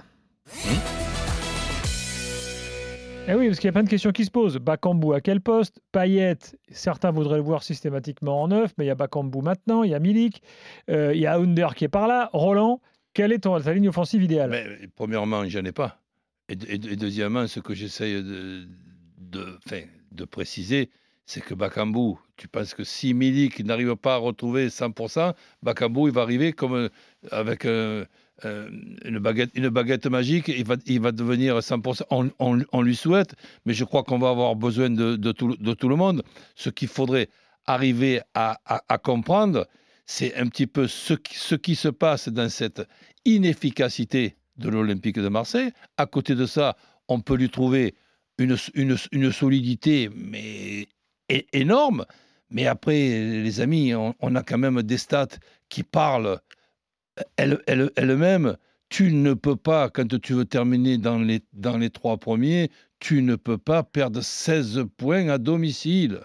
Eh 3.26 3.36
oui, 3.36 3.48
parce 3.48 3.60
qu'il 3.60 3.68
y 3.68 3.70
a 3.70 3.72
plein 3.72 3.84
de 3.84 3.90
questions 3.90 4.12
qui 4.12 4.26
se 4.26 4.32
posent. 4.32 4.58
Bakambu 4.58 5.14
à 5.14 5.22
quel 5.22 5.40
poste? 5.40 5.80
Payet, 5.94 6.38
certains 6.70 7.12
voudraient 7.12 7.38
le 7.38 7.44
voir 7.44 7.64
systématiquement 7.64 8.42
en 8.42 8.50
neuf, 8.50 8.74
mais 8.78 8.84
il 8.84 8.90
y 8.90 8.92
a 8.92 8.96
Bakambu 8.96 9.42
maintenant, 9.42 9.84
il 9.84 9.92
y 9.92 9.94
a 9.94 10.00
Milik, 10.00 10.42
euh, 10.90 11.14
il 11.16 11.22
y 11.22 11.26
a 11.26 11.38
Under 11.38 11.74
qui 11.74 11.86
est 11.86 11.90
par 11.90 12.08
là. 12.08 12.30
Roland, 12.34 12.82
quelle 13.14 13.32
est 13.32 13.40
ton, 13.40 13.58
ta 13.62 13.74
ligne 13.74 13.88
offensive 13.88 14.22
idéale? 14.22 14.90
Premièrement, 14.96 15.48
j'en 15.48 15.64
ai 15.64 15.72
pas. 15.72 16.02
Et, 16.50 16.78
deuxièmement, 16.78 17.48
ce 17.48 17.62
que 17.62 17.74
j'essaye 17.74 18.22
de, 18.22 20.26
préciser, 20.26 20.90
c'est 21.26 21.42
que 21.42 21.54
Bakambu, 21.54 22.16
tu 22.36 22.50
penses 22.50 22.74
que 22.74 22.84
si 22.84 23.14
Milik 23.14 23.64
n'arrive 23.64 23.96
pas 23.96 24.16
à 24.16 24.18
retrouver 24.18 24.68
100%, 24.68 25.34
Bakambu, 25.62 26.08
il 26.08 26.14
va 26.14 26.24
arriver 26.24 26.52
comme 26.52 26.74
euh, 26.74 26.90
avec 27.32 27.64
euh, 27.64 28.04
euh, 28.46 28.70
une, 29.06 29.20
baguette, 29.20 29.52
une 29.56 29.70
baguette 29.70 30.08
magique, 30.08 30.48
il 30.48 30.66
va, 30.66 30.76
il 30.86 31.00
va 31.00 31.12
devenir 31.12 31.58
100%. 31.60 32.04
On, 32.10 32.30
on- 32.40 32.64
on 32.72 32.82
lui 32.82 32.96
souhaite, 32.96 33.36
mais 33.66 33.74
je 33.74 33.84
crois 33.86 34.04
qu'on 34.04 34.18
va 34.20 34.30
avoir 34.30 34.56
besoin 34.56 34.90
de, 34.90 35.16
tout, 35.32 35.56
de 35.56 35.74
tout 35.74 35.88
le 35.90 35.96
monde. 35.96 36.24
Ce 36.56 36.70
qu'il 36.70 36.88
faudrait 36.88 37.30
arriver 37.66 38.22
à, 38.34 38.60
à- 38.66 38.98
comprendre, 38.98 39.68
c'est 40.06 40.36
un 40.36 40.48
petit 40.48 40.68
peu 40.68 40.88
ce 40.88 41.14
qui, 41.14 41.36
ce 41.38 41.56
qui 41.56 41.76
se 41.76 41.88
passe 41.90 42.28
dans 42.30 42.50
cette 42.50 42.82
inefficacité 43.26 44.36
de 44.58 44.70
l'Olympique 44.70 45.20
de 45.20 45.30
Marseille. 45.30 45.72
À 45.98 46.06
côté 46.06 46.36
de 46.36 46.46
ça, 46.46 46.76
on 47.08 47.20
peut 47.22 47.36
lui 47.36 47.50
trouver 47.50 47.96
une, 48.38 48.58
une, 48.74 48.98
une 49.12 49.32
solidité, 49.32 50.10
mais 50.16 50.88
énorme. 51.54 52.06
Mais 52.50 52.68
après, 52.68 52.94
les 53.44 53.62
amis, 53.62 53.94
on 53.96 54.36
a 54.36 54.44
quand 54.44 54.58
même 54.58 54.82
des 54.84 54.98
stats 54.98 55.28
qui 55.70 55.84
parlent 55.84 56.40
elles- 57.38 57.62
elles- 57.68 57.92
elles-mêmes. 57.96 58.58
Tu 58.90 59.12
ne 59.12 59.34
peux 59.34 59.56
pas, 59.56 59.90
quand 59.90 60.20
tu 60.22 60.34
veux 60.34 60.46
terminer 60.46 60.98
dans 60.98 61.18
les, 61.20 61.42
dans 61.54 61.78
les 61.78 61.90
trois 61.90 62.18
premiers, 62.18 62.70
tu 63.00 63.22
ne 63.22 63.36
peux 63.36 63.58
pas 63.58 63.84
perdre 63.84 64.22
16 64.22 64.86
points 64.98 65.30
à 65.30 65.38
domicile. 65.38 66.22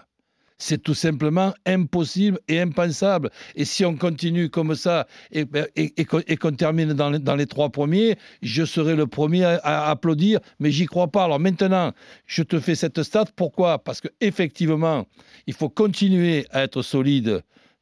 C'est 0.61 0.83
tout 0.83 0.93
simplement 0.93 1.53
impossible 1.65 2.37
et 2.49 2.59
impensable. 2.59 3.29
Et 3.55 3.63
si 3.63 3.85
on 3.85 3.95
continue 3.95 4.49
comme 4.49 4.75
ça 4.75 5.07
et, 5.31 5.45
ben, 5.45 5.65
et- 5.77 6.05
qu'on 6.05 6.51
termine 6.51 6.93
dans 6.93 7.09
les, 7.09 7.19
dans 7.19 7.35
les 7.37 7.47
trois 7.47 7.69
premiers, 7.69 8.17
je 8.41 8.65
serai 8.65 8.95
le 8.97 9.07
premier 9.07 9.45
à, 9.45 9.55
à 9.63 9.89
applaudir, 9.89 10.39
mais 10.59 10.69
j'y 10.69 10.85
crois 10.85 11.07
pas. 11.07 11.23
Alors 11.23 11.39
maintenant, 11.39 11.93
je 12.25 12.43
te 12.43 12.59
fais 12.59 12.75
cette 12.75 13.01
stat. 13.03 13.25
Pourquoi? 13.37 13.79
Parce 13.81 14.01
qu'effectivement, 14.01 15.07
il 15.47 15.53
faut 15.53 15.69
continuer 15.69 16.45
à 16.51 16.63
être 16.63 16.81
solide 16.81 17.41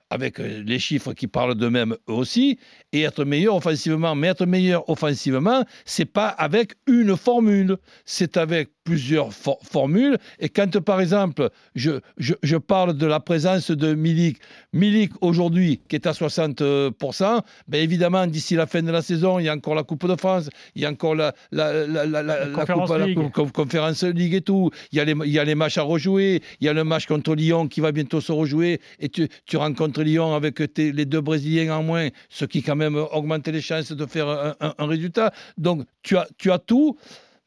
avec 0.09 0.39
euh, 0.39 0.63
les 0.65 0.79
chiffres 0.79 1.13
qui 1.13 1.27
parlent 1.27 1.55
d'eux-mêmes 1.55 1.95
eux 2.09 2.13
aussi, 2.13 2.59
et 2.91 3.01
être 3.01 3.25
meilleur 3.25 3.55
offensivement. 3.55 4.15
Mais 4.15 4.27
être 4.27 4.45
meilleur 4.45 4.89
offensivement, 4.89 5.65
c'est 5.85 6.05
pas 6.05 6.27
avec 6.27 6.73
une 6.87 7.17
formule, 7.17 7.77
c'est 8.05 8.37
avec 8.37 8.69
plusieurs 8.87 9.33
for- 9.33 9.59
formules. 9.63 10.17
Et 10.39 10.47
quand, 10.47 10.79
par 10.79 11.01
exemple, 11.01 11.49
je, 11.75 11.91
je, 12.17 12.33
je 12.41 12.55
parle 12.57 12.93
de 12.97 13.05
la 13.05 13.19
présence 13.19 13.69
de 13.69 13.93
Milik, 13.93 14.37
Milik 14.71 15.11
aujourd'hui, 15.19 15.81
qui 15.89 15.95
est 15.97 16.07
à 16.07 16.13
60%, 16.13 17.41
ben 17.67 17.81
évidemment, 17.81 18.25
d'ici 18.27 18.55
la 18.55 18.65
fin 18.65 18.81
de 18.81 18.91
la 18.91 19.01
saison, 19.01 19.39
il 19.39 19.45
y 19.45 19.49
a 19.49 19.53
encore 19.53 19.75
la 19.75 19.83
Coupe 19.83 20.07
de 20.07 20.15
France, 20.15 20.49
il 20.75 20.83
y 20.83 20.85
a 20.85 20.89
encore 20.89 21.15
la, 21.15 21.33
la, 21.51 21.85
la, 21.85 22.05
la, 22.05 22.23
la- 22.23 22.45
la 22.45 22.45
Conférence 22.53 22.89
coupe, 23.33 23.51
Conférence 23.51 24.03
League 24.03 24.33
et 24.33 24.41
tout. 24.41 24.71
Il 24.93 24.97
y, 24.97 25.01
a 25.01 25.05
les, 25.05 25.15
il 25.25 25.31
y 25.31 25.39
a 25.39 25.43
les 25.43 25.55
matchs 25.55 25.77
à 25.77 25.81
rejouer. 25.83 26.41
Il 26.61 26.65
y 26.65 26.69
a 26.69 26.73
le 26.73 26.83
match 26.85 27.05
contre 27.07 27.35
Lyon 27.35 27.67
qui 27.67 27.81
va 27.81 27.91
bientôt 27.91 28.21
se 28.21 28.31
rejouer. 28.31 28.79
Et 28.99 29.09
tu, 29.09 29.27
tu 29.45 29.57
rencontres 29.57 30.01
Lyon 30.01 30.33
avec 30.33 30.61
tes- 30.73 30.93
les 30.93 31.05
deux 31.05 31.19
Brésiliens 31.21 31.75
en 31.75 31.83
moins, 31.83 32.07
ce 32.29 32.45
qui 32.45 32.61
quand 32.63 32.75
même 32.77 32.95
augmente 32.95 33.47
les 33.49 33.61
chances 33.61 33.91
de 33.91 34.05
faire 34.05 34.29
un, 34.29 34.55
un- 34.61 34.73
un 34.77 34.85
résultat. 34.87 35.33
Donc 35.57 35.83
tu 36.03 36.15
as, 36.15 36.27
tu 36.37 36.51
as 36.51 36.59
tout, 36.59 36.97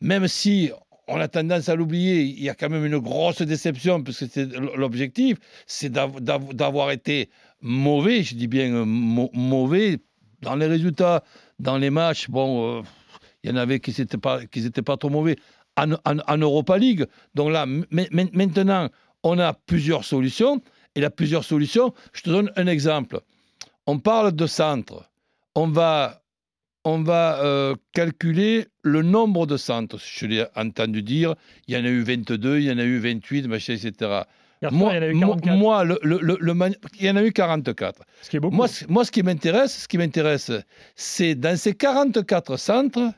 même 0.03 0.29
si 0.29 0.71
on 1.11 1.21
a 1.21 1.29
tendance 1.29 1.69
à 1.69 1.75
l'oublier, 1.75 2.23
il 2.23 2.43
y 2.43 2.49
a 2.49 2.55
quand 2.55 2.71
même 2.71 2.87
une 2.87 2.99
grosse 2.99 3.43
déception, 3.43 4.03
parce 4.03 4.21
que 4.21 4.27
c'est 4.31 4.47
l'objectif, 4.77 5.39
c'est 5.67 5.91
d'av- 5.91 6.21
d'av- 6.21 6.55
d'avoir 6.55 6.91
été 6.91 7.29
mauvais, 7.61 8.23
je 8.23 8.35
dis 8.35 8.47
bien 8.47 8.73
euh, 8.73 8.85
mau- 8.85 9.31
mauvais, 9.33 9.99
dans 10.41 10.55
les 10.57 10.67
résultats, 10.67 11.23
dans 11.59 11.77
les 11.79 11.91
matchs. 11.91 12.29
Bon, 12.29 12.79
euh, 12.79 12.83
il 13.43 13.51
y 13.51 13.53
en 13.53 13.57
avait 13.57 13.81
qui 13.81 13.95
n'étaient 13.99 14.19
pas, 14.83 14.97
trop 14.97 15.11
mauvais 15.11 15.37
en, 15.77 16.39
Europa 16.39 16.79
League. 16.79 17.07
Donc 17.35 17.51
là, 17.51 17.67
maintenant, 17.67 18.89
on 19.23 19.39
a 19.39 19.53
plusieurs 19.53 20.05
solutions. 20.05 20.63
Et 20.97 21.01
la 21.01 21.11
plusieurs 21.11 21.45
solutions, 21.45 21.95
je 22.13 22.23
te 22.23 22.31
donne 22.31 22.51
un 22.57 22.67
exemple. 22.67 23.21
On 23.87 23.99
parle 24.01 24.33
de 24.33 24.47
centre. 24.47 25.09
On 25.55 25.69
va, 25.69 26.23
on 26.85 27.03
va 27.03 27.41
euh, 27.43 27.75
calculer 27.93 28.67
le 28.83 29.03
nombre 29.03 29.47
de 29.47 29.57
centres. 29.57 29.99
Je 29.99 30.27
l'ai 30.27 30.47
entendu 30.57 31.03
dire, 31.03 31.35
il 31.69 31.75
y 31.75 31.79
en 31.79 31.85
a 31.85 31.89
eu 31.89 32.03
22, 32.03 32.59
il 32.59 32.65
y 32.65 32.73
en 32.73 32.79
a 32.79 32.85
eu 32.85 32.99
28, 32.99 33.47
machin, 33.49 33.75
etc. 33.75 33.93
Hier 34.63 34.71
soir, 34.71 34.73
Moi, 34.73 34.93
il 34.93 34.97
y 34.97 34.99
en 34.99 35.03
a 35.03 35.07
eu 35.09 35.15
moi- 35.15 35.37
44, 35.37 35.59
moi, 35.59 35.85
le, 35.85 35.99
le- 36.03 36.19
le- 36.21 36.39
le 36.41 36.55
mani- 36.55 36.77
il 36.99 37.07
y 37.07 37.11
en 37.11 37.17
a 37.17 37.23
eu 37.25 37.33
44. 37.33 38.03
ce 38.23 38.31
qui 38.31 38.37
est 38.37 38.41
beaucoup. 38.41 38.55
Moi, 38.57 38.69
ce- 38.69 38.85
moi, 38.89 39.05
ce 39.05 39.11
qui 39.11 39.23
m'intéresse, 39.23 39.83
ce 39.83 39.89
qui 39.89 39.99
m'intéresse, 39.99 40.51
c'est 40.97 41.35
dans 41.35 41.57
ces 41.57 41.75
44 41.75 42.57
centres, 42.57 43.13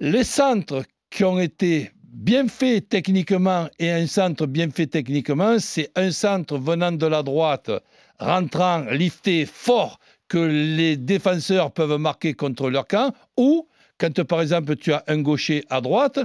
les 0.00 0.24
centres 0.24 0.84
qui 1.10 1.24
ont 1.24 1.38
été 1.38 1.90
bien 2.02 2.48
faits 2.48 2.88
techniquement 2.88 3.68
et 3.78 3.90
un 3.90 4.06
centre 4.06 4.46
bien 4.46 4.70
fait 4.70 4.86
techniquement, 4.86 5.58
c'est 5.58 5.90
un 5.96 6.10
centre 6.10 6.58
venant 6.58 6.92
de 6.92 7.06
la 7.06 7.22
droite, 7.22 7.70
rentrant, 8.18 8.84
lifté, 8.90 9.44
fort, 9.46 9.98
que 10.28 10.38
les 10.38 10.96
défenseurs 10.96 11.70
peuvent 11.72 11.98
marquer 11.98 12.34
contre 12.34 12.68
leur 12.70 12.86
camp, 12.86 13.12
ou 13.36 13.68
quand 13.98 14.22
par 14.24 14.42
exemple 14.42 14.76
tu 14.76 14.92
as 14.92 15.02
un 15.06 15.22
gaucher 15.22 15.64
à 15.70 15.80
droite, 15.80 16.18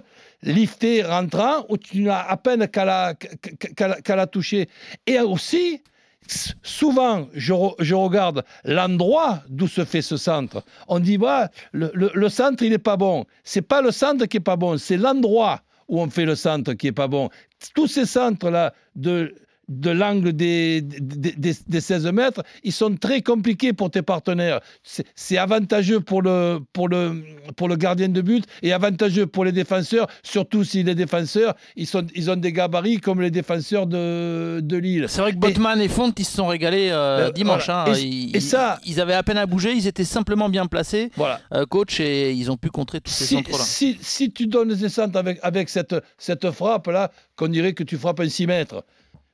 lifté, 0.44 1.04
rentrant, 1.04 1.66
où 1.70 1.78
tu 1.78 2.02
n'as 2.02 2.20
à 2.22 2.36
peine 2.38 2.68
qu'à 2.68 2.86
la, 2.86 4.28
toucher. 4.28 4.68
Et 5.08 5.20
aussi, 5.20 5.82
souvent, 6.64 7.28
je, 7.34 7.54
je 7.80 7.96
regarde 7.96 8.44
l'endroit 8.66 9.44
d'où 9.48 9.68
se 9.68 9.86
fait 9.86 10.02
ce 10.02 10.18
centre. 10.18 10.64
On 10.88 11.00
dit, 11.00 11.18
bah, 11.18 11.50
le, 11.72 11.92
le- 11.94 12.12
le 12.14 12.30
centre, 12.30 12.64
il 12.64 12.72
n'est 12.72 12.78
pas 12.78 12.98
bon. 12.98 13.26
C'est 13.44 13.62
pas 13.62 13.82
le 13.82 13.92
centre 13.92 14.26
qui 14.26 14.38
est 14.38 14.42
pas 14.42 14.58
bon, 14.58 14.78
c'est 14.78 14.98
l'endroit 14.98 15.62
où 15.88 16.02
on 16.02 16.10
fait 16.10 16.26
le 16.26 16.36
centre 16.36 16.74
qui 16.74 16.88
est 16.88 16.92
pas 16.92 17.08
bon. 17.08 17.30
Tous 17.76 17.88
ces 17.88 18.06
centres-là 18.06 18.74
de 18.96 19.36
de 19.72 19.90
l'angle 19.90 20.34
des, 20.34 20.82
des, 20.82 21.32
des- 21.32 21.56
des 21.68 21.82
16 21.82 22.06
mètres, 22.08 22.44
ils 22.64 22.74
sont 22.74 22.96
très 22.96 23.22
compliqués 23.22 23.74
pour 23.74 23.90
tes 23.90 24.02
partenaires. 24.02 24.60
C'est 25.16 25.38
avantageux 25.38 26.00
pour 26.02 26.22
le, 26.22 26.60
pour, 26.74 26.90
le, 26.90 27.24
pour 27.56 27.68
le 27.70 27.76
gardien 27.76 28.10
de 28.10 28.22
but 28.22 28.44
et 28.62 28.74
avantageux 28.74 29.26
pour 29.28 29.46
les 29.46 29.52
défenseurs, 29.52 30.08
surtout 30.24 30.64
si 30.64 30.84
les 30.84 30.96
défenseurs, 30.96 31.56
ils, 31.76 31.88
sont, 31.88 32.06
ils 32.16 32.30
ont 32.30 32.36
des 32.36 32.52
gabarits 32.52 32.98
comme 33.00 33.22
les 33.22 33.32
défenseurs 33.32 33.88
de, 33.88 34.60
de 34.62 34.78
Lille. 34.78 35.06
C'est 35.08 35.22
vrai 35.22 35.32
que 35.32 35.38
Botman 35.38 35.80
et, 35.82 35.88
Font, 35.88 36.12
ils 36.18 36.26
se 36.26 36.36
sont 36.36 36.48
régalés 36.48 36.90
euh, 36.92 37.28
Ben, 37.28 37.32
dimanche. 37.34 37.66
voilà. 37.66 37.86
hein. 37.86 37.94
Et- 37.96 38.02
Ils, 38.02 38.36
et 38.36 38.40
ça- 38.42 38.80
ils 38.86 39.00
avaient 39.00 39.14
à 39.14 39.24
peine 39.24 39.38
à 39.38 39.46
bouger, 39.46 39.72
ils 39.74 39.88
étaient 39.88 40.04
simplement 40.04 40.50
bien 40.50 40.66
placés, 40.66 41.12
Voilà. 41.16 41.40
euh, 41.54 41.66
coach, 41.66 42.00
et 42.00 42.32
ils 42.34 42.52
ont 42.52 42.58
pu 42.58 42.70
contrer 42.70 43.00
tous 43.02 43.12
ces 43.12 43.26
centres-là. 43.26 43.58
si, 43.64 43.98
si 44.02 44.32
tu 44.32 44.48
donnes 44.48 44.74
des 44.74 44.90
centres 44.90 45.18
avec, 45.18 45.40
avec 45.44 45.70
cette, 45.70 45.96
cette 46.18 46.52
frappe-là, 46.52 47.12
qu'on 47.36 47.48
dirait 47.48 47.74
que 47.74 47.84
tu 47.84 47.98
frappes 47.98 48.20
un 48.20 48.30
6 48.30 48.48
mètres. 48.48 48.84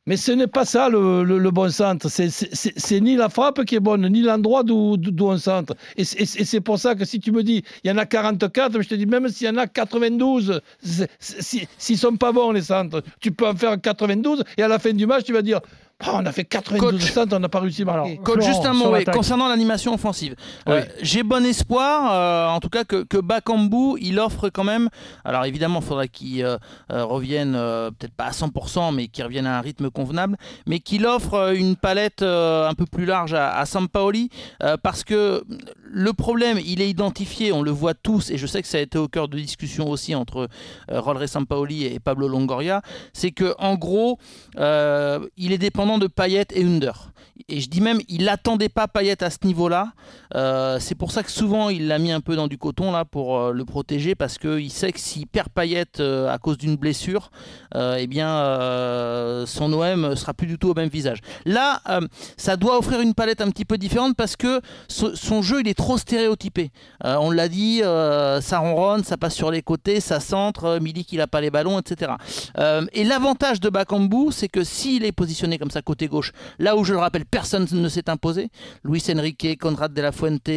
Mais 0.08 0.18
ce 0.18 0.32
n'est 0.32 0.48
pas 0.48 0.66
ça 0.66 0.90
le, 0.90 1.52
bon 1.52 1.70
centre. 1.70 2.10
C'est- 2.10 3.00
ni 3.02 3.16
la 3.16 3.30
frappe 3.30 3.64
qui 3.66 3.76
est 3.76 3.80
bonne, 3.80 4.08
ni 4.08 4.22
l'endroit 4.22 4.64
d'où 4.64 4.98
on 5.20 5.38
centre. 5.38 5.76
Et 5.98 6.04
c'est 6.06 6.62
pour 6.62 6.80
ça 6.80 6.96
que 6.96 7.06
si 7.06 7.20
tu 7.20 7.32
me 7.32 7.44
dis, 7.44 7.64
il 7.84 7.90
y 7.90 7.92
en 7.94 7.98
a 7.98 8.06
44, 8.06 8.82
je 8.82 8.88
te 8.88 8.96
dis, 8.96 9.06
même 9.06 9.28
s'il 9.28 9.48
y 9.48 9.50
en 9.50 9.58
a 9.58 9.68
92, 9.68 10.62
c'est- 10.82 11.10
c'est- 11.20 11.42
si- 11.42 11.68
s'ils 11.78 11.96
ne 11.98 12.00
sont 12.00 12.16
pas 12.18 12.32
bons 12.32 12.52
les 12.52 12.62
centres, 12.62 13.04
tu 13.20 13.32
peux 13.32 13.48
en 13.48 13.56
faire 13.56 13.80
92 13.80 14.44
et 14.58 14.64
à 14.64 14.68
la 14.70 14.80
fin 14.80 14.94
du 14.94 15.06
match, 15.06 15.26
tu 15.26 15.34
vas 15.34 15.42
dire, 15.42 15.60
Ah, 16.00 16.12
on 16.22 16.26
a 16.28 16.32
fait 16.32 16.44
92 16.44 16.92
Coach. 17.02 17.12
centres, 17.12 17.36
on 17.36 17.40
n'a 17.40 17.50
pas 17.50 17.60
réussi. 17.60 17.82
Alors, 17.82 18.08
Coach, 18.24 18.36
Florent, 18.44 18.52
juste 18.54 18.66
un 18.68 18.74
mot 18.74 18.94
concernant 19.12 19.48
l'animation 19.50 19.96
offensive. 19.96 20.36
Euh, 20.70 20.84
J'ai 21.02 21.24
bon 21.24 21.44
espoir, 21.44 22.12
euh, 22.14 22.56
en 22.56 22.60
tout 22.60 22.70
cas, 22.70 22.84
que, 22.84 23.04
que 23.04 23.18
Bakambu, 23.18 23.98
il 24.00 24.20
offre 24.20 24.50
quand 24.50 24.64
même. 24.64 24.90
Alors 25.26 25.46
évidemment, 25.46 25.80
il 25.80 25.86
faudra 25.86 26.08
qu'il 26.08 26.44
euh, 26.44 26.58
revienne, 26.90 27.54
peut-être 27.54 28.14
pas 28.14 28.26
à 28.26 28.32
100%, 28.32 28.94
mais 28.94 29.08
qu'il 29.08 29.24
revienne 29.24 29.48
à 29.48 29.58
un 29.58 29.62
rythme 29.62 29.90
convenable, 29.90 30.38
mais 30.68 30.80
qu'il 30.80 31.08
offre 31.08 31.56
une 31.56 31.76
palette 31.76 32.22
un 32.22 32.74
peu 32.78 32.86
plus 32.86 33.06
large 33.06 33.34
à, 33.34 33.58
à 33.58 33.66
Sampaoli, 33.66 34.30
parce 34.84 35.04
que 35.04 35.44
le 35.90 36.14
problème, 36.14 36.60
il 36.66 36.82
est 36.82 36.90
identifié, 36.90 37.52
on 37.52 37.62
le 37.62 37.72
voit 37.72 37.94
tous, 37.94 38.30
et 38.30 38.38
je 38.38 38.46
sais 38.46 38.62
que 38.62 38.68
ça 38.68 38.78
a 38.78 38.82
été 38.82 38.98
au 38.98 39.08
cœur 39.08 39.28
de 39.28 39.38
discussion 39.38 39.90
aussi 39.90 40.16
entre 40.16 40.50
euh, 40.92 41.00
Rolre 41.00 41.28
Sampaoli 41.28 41.86
et 41.86 42.00
Pablo 42.00 42.28
Longoria, 42.28 42.82
c'est 43.14 43.32
que 43.32 43.56
en 43.58 43.76
gros, 43.76 44.20
euh, 44.58 45.26
il 45.38 45.52
est 45.52 45.58
dépendant 45.58 45.98
de 45.98 46.08
Payet 46.08 46.48
et 46.54 46.64
Under. 46.64 47.12
Et 47.50 47.62
je 47.62 47.70
dis 47.70 47.82
même, 47.82 48.00
il 48.10 48.26
n'attendait 48.26 48.70
pas 48.70 48.88
Payet 48.88 49.24
à 49.24 49.30
ce 49.30 49.38
niveau-là. 49.44 49.94
Euh, 50.36 50.80
c'est 50.80 50.96
pour 50.96 51.12
ça 51.12 51.24
que 51.24 51.32
souvent, 51.32 51.70
il 51.70 51.88
l'a 51.88 52.00
mis 52.00 52.12
un 52.12 52.20
peu 52.20 52.36
dans 52.36 52.48
du 52.48 52.58
coton 52.58 52.92
là 52.92 53.06
pour 53.06 53.38
euh, 53.38 53.52
le 53.54 53.64
protéger 53.64 54.16
parce 54.16 54.38
qu'il 54.38 54.72
sait 54.72 54.92
que 54.92 55.00
s'il 55.00 55.28
perd 55.28 55.50
Payet 55.50 56.02
à 56.02 56.38
cause 56.40 56.58
d'une 56.58 56.76
blessure, 56.76 57.32
eh 57.76 58.08
bien, 58.08 59.46
son 59.46 59.72
OM 59.72 60.16
sera 60.16 60.34
plus 60.34 60.48
du 60.48 60.58
tout 60.58 60.70
au 60.70 60.74
même 60.74 60.90
visage. 60.90 61.20
Là, 61.46 61.82
ça 62.38 62.58
doit 62.58 62.78
offrir 62.78 63.02
une 63.02 63.14
palette 63.14 63.42
un 63.42 63.50
petit 63.50 63.66
peu 63.66 63.78
différente 63.78 64.16
parce 64.16 64.36
que 64.36 64.62
son 64.88 65.42
jeu, 65.42 65.62
il 65.62 65.68
est 65.68 65.77
trop 65.78 65.98
stéréotypé. 65.98 66.72
Euh, 67.06 67.16
on 67.22 67.32
l'a 67.32 67.48
dit, 67.48 67.82
euh, 67.84 68.42
ça 68.42 68.60
ronronne, 68.60 69.06
ça 69.06 69.16
passe 69.16 69.36
sur 69.36 69.52
les 69.52 69.62
côtés, 69.62 70.02
ça 70.02 70.20
centre, 70.20 70.66
euh, 70.66 70.80
Milik 70.82 71.14
il 71.14 71.20
n'a 71.20 71.28
pas 71.28 71.40
les 71.40 71.52
ballons, 71.52 71.80
etc. 71.80 72.12
Et 72.92 73.04
l'avantage 73.06 73.62
de 73.62 73.70
Bakambu, 73.70 74.32
c'est 74.32 74.50
que 74.50 74.64
s'il 74.64 75.06
est 75.06 75.12
positionné 75.12 75.58
comme 75.58 75.72
ça 75.72 75.82
côté 75.82 76.08
gauche, 76.08 76.34
là 76.60 76.76
où 76.76 76.84
je 76.84 76.94
le 76.94 77.00
rappelle, 77.00 77.26
personne 77.26 77.68
ne 77.72 77.90
s'est 77.90 78.10
imposé, 78.10 78.50
Luis 78.84 79.04
Enrique, 79.10 79.58
Conrad 79.60 79.94
de 79.94 80.02
la 80.02 80.12
Fuente, 80.12 80.50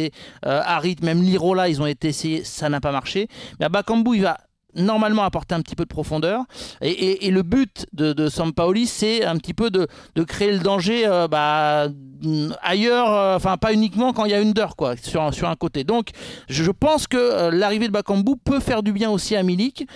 Harit, 0.43 0.97
même 1.03 1.21
Lirola, 1.21 1.69
ils 1.69 1.81
ont 1.81 1.85
été 1.85 2.09
essayés, 2.09 2.43
ça 2.43 2.67
n'a 2.67 2.81
pas 2.81 2.91
marché. 2.91 3.27
Mais 3.59 3.69
Bakambu, 3.69 4.15
il 4.15 4.23
va 4.23 4.37
normalement 4.75 5.23
apporter 5.23 5.55
un 5.55 5.61
petit 5.61 5.75
peu 5.75 5.83
de 5.83 5.89
profondeur. 5.89 6.43
Et, 6.81 7.31
le 7.31 7.43
but 7.43 7.85
de, 7.93 8.11
de 8.11 8.27
Sampaoli, 8.27 8.87
c'est 8.87 9.23
un 9.23 9.37
petit 9.37 9.53
peu 9.53 9.69
de, 9.69 9.87
de 10.15 10.23
créer 10.23 10.51
le 10.51 10.59
danger 10.59 11.05
euh, 11.05 11.27
bah, 11.27 11.87
mm, 12.21 12.51
ailleurs, 12.61 13.13
euh, 13.13 13.35
enfin 13.35 13.57
pas 13.57 13.73
uniquement 13.73 14.11
quand 14.13 14.25
il 14.25 14.31
y 14.31 14.33
a 14.33 14.41
une 14.41 14.53
deur 14.53 14.75
quoi, 14.75 14.95
sur, 14.97 15.33
sur 15.33 15.49
un 15.49 15.55
côté. 15.55 15.83
Donc 15.83 16.09
je, 16.49 16.71
pense 16.71 17.07
que 17.07 17.17
euh, 17.17 17.51
l'arrivée 17.51 17.87
de 17.87 17.93
Bakambu 17.93 18.33
peut 18.43 18.59
faire 18.59 18.83
du 18.83 18.91
bien 18.91 19.09
aussi 19.09 19.35
à 19.35 19.43
Milik 19.43 19.87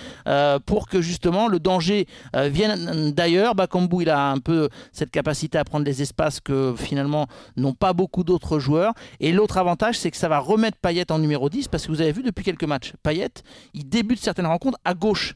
pour 0.66 0.88
que 0.88 1.02
justement 1.02 1.48
le 1.48 1.60
danger 1.60 2.08
vienne 2.34 3.12
d'ailleurs. 3.12 3.56
Bakambu, 3.56 4.04
il 4.04 4.10
a 4.10 4.30
un 4.30 4.40
peu 4.40 4.70
cette 4.92 5.12
capacité 5.12 5.58
à 5.58 5.64
prendre 5.64 5.86
des 5.86 6.02
espaces 6.02 6.40
que 6.40 6.74
finalement 6.78 7.28
n'ont 7.58 7.74
pas 7.74 7.94
beaucoup 7.94 8.24
d'autres 8.24 8.60
joueurs. 8.60 8.94
Et 9.20 9.32
l'autre 9.32 9.58
avantage, 9.58 9.98
c'est 9.98 10.12
que 10.12 10.18
ça 10.18 10.30
va 10.30 10.40
remettre 10.40 10.78
Payet 10.78 11.12
en 11.12 11.20
numéro 11.20 11.50
10 11.50 11.68
parce 11.68 11.86
que 11.86 11.92
vous 11.92 12.02
avez 12.02 12.12
vu 12.12 12.24
depuis 12.24 12.44
quelques 12.44 12.64
matchs, 12.64 12.94
Payet, 13.04 13.30
il 13.74 13.88
débute 13.88 14.20
certaines 14.20 14.48
rencontres 14.48 14.65
à 14.84 14.94
gauche. 14.94 15.36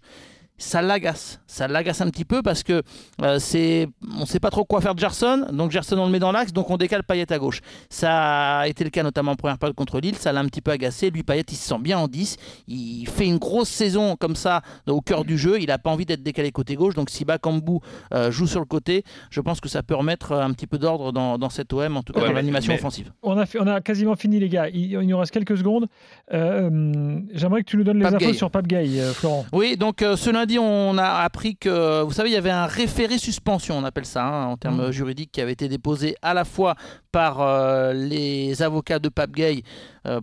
Ça 0.61 0.81
l'agace, 0.81 1.39
ça 1.47 1.69
l'agace 1.69 2.01
un 2.01 2.09
petit 2.09 2.25
peu 2.25 2.41
parce 2.41 2.63
que 2.63 2.83
euh, 3.21 3.39
c'est, 3.39 3.87
on 4.19 4.25
sait 4.25 4.41
pas 4.41 4.49
trop 4.49 4.65
quoi 4.65 4.81
faire 4.81 4.93
de 4.93 4.99
Gerson, 4.99 5.45
donc 5.53 5.71
Gerson 5.71 5.97
on 5.97 6.05
le 6.05 6.11
met 6.11 6.19
dans 6.19 6.33
l'axe, 6.33 6.51
donc 6.51 6.69
on 6.69 6.75
décale 6.75 7.01
Payet 7.03 7.31
à 7.31 7.39
gauche. 7.39 7.61
Ça 7.89 8.59
a 8.59 8.67
été 8.67 8.83
le 8.83 8.89
cas 8.89 9.01
notamment 9.03 9.31
en 9.31 9.35
première 9.35 9.57
période 9.57 9.75
contre 9.75 10.01
Lille, 10.01 10.15
ça 10.17 10.33
l'a 10.33 10.41
un 10.41 10.45
petit 10.47 10.59
peu 10.61 10.71
agacé. 10.71 11.09
Lui 11.11 11.23
Payet 11.23 11.45
il 11.49 11.55
se 11.55 11.65
sent 11.69 11.79
bien 11.79 11.97
en 11.97 12.07
10, 12.09 12.35
il 12.67 13.07
fait 13.07 13.25
une 13.25 13.37
grosse 13.37 13.69
saison 13.69 14.17
comme 14.17 14.35
ça 14.35 14.61
au 14.87 14.99
cœur 15.01 15.23
du 15.23 15.37
jeu, 15.37 15.59
il 15.61 15.67
n'a 15.67 15.77
pas 15.77 15.89
envie 15.91 16.05
d'être 16.05 16.23
décalé 16.23 16.51
côté 16.51 16.75
gauche, 16.75 16.93
donc 16.93 17.09
si 17.09 17.23
Bakambu 17.23 17.77
euh, 18.13 18.29
joue 18.29 18.45
sur 18.47 18.59
le 18.59 18.65
côté, 18.65 19.03
je 19.31 19.39
pense 19.39 19.61
que 19.61 19.69
ça 19.69 19.81
peut 19.81 19.95
remettre 19.95 20.33
euh, 20.33 20.41
un 20.43 20.51
petit 20.51 20.67
peu 20.67 20.77
d'ordre 20.77 21.13
dans, 21.13 21.37
dans 21.37 21.49
cette 21.49 21.71
OM, 21.71 21.95
en 21.95 22.03
tout 22.03 22.11
cas 22.11 22.19
Ouais, 22.19 22.27
dans 22.27 22.33
l'animation 22.33 22.73
mais- 22.73 22.79
offensive. 22.79 23.13
On 23.23 23.37
a, 23.37 23.45
fait- 23.45 23.59
on 23.61 23.67
a 23.67 23.79
quasiment 23.79 24.17
fini, 24.17 24.39
les 24.39 24.49
gars. 24.49 24.67
Il, 24.67 24.91
il 24.91 25.07
nous 25.07 25.17
reste 25.17 25.31
quelques 25.31 25.57
secondes. 25.57 25.87
Euh, 26.33 27.19
J'aimerais 27.33 27.61
que 27.63 27.69
tu 27.69 27.77
nous 27.77 27.83
donnes 27.83 27.97
les 27.97 28.03
Pape 28.03 28.15
infos 28.15 28.25
Gay. 28.25 28.33
sur 28.33 28.51
Pape 28.51 28.67
Gay, 28.67 28.99
euh, 28.99 29.13
Florent. 29.13 29.45
Oui, 29.53 29.77
donc 29.77 30.01
euh, 30.01 30.15
ce 30.15 30.29
lundi, 30.29 30.48
on 30.57 30.97
a 30.97 31.05
appris 31.21 31.55
que, 31.57 32.01
vous 32.01 32.13
savez, 32.13 32.29
il 32.29 32.33
y 32.33 32.37
avait 32.37 32.49
un 32.49 32.65
référé 32.65 33.17
suspension, 33.19 33.77
on 33.77 33.83
appelle 33.83 34.05
ça 34.05 34.23
hein, 34.25 34.45
en 34.47 34.57
termes 34.57 34.85
Mhm. 34.85 34.91
juridiques, 34.91 35.31
qui 35.31 35.41
avait 35.41 35.51
été 35.51 35.67
déposé 35.67 36.15
à 36.21 36.33
la 36.33 36.45
fois 36.45 36.75
par 37.11 37.41
euh, 37.41 37.93
les 37.93 38.61
avocats 38.61 38.99
de 38.99 39.09
Pape 39.09 39.31
Gay 39.31 39.63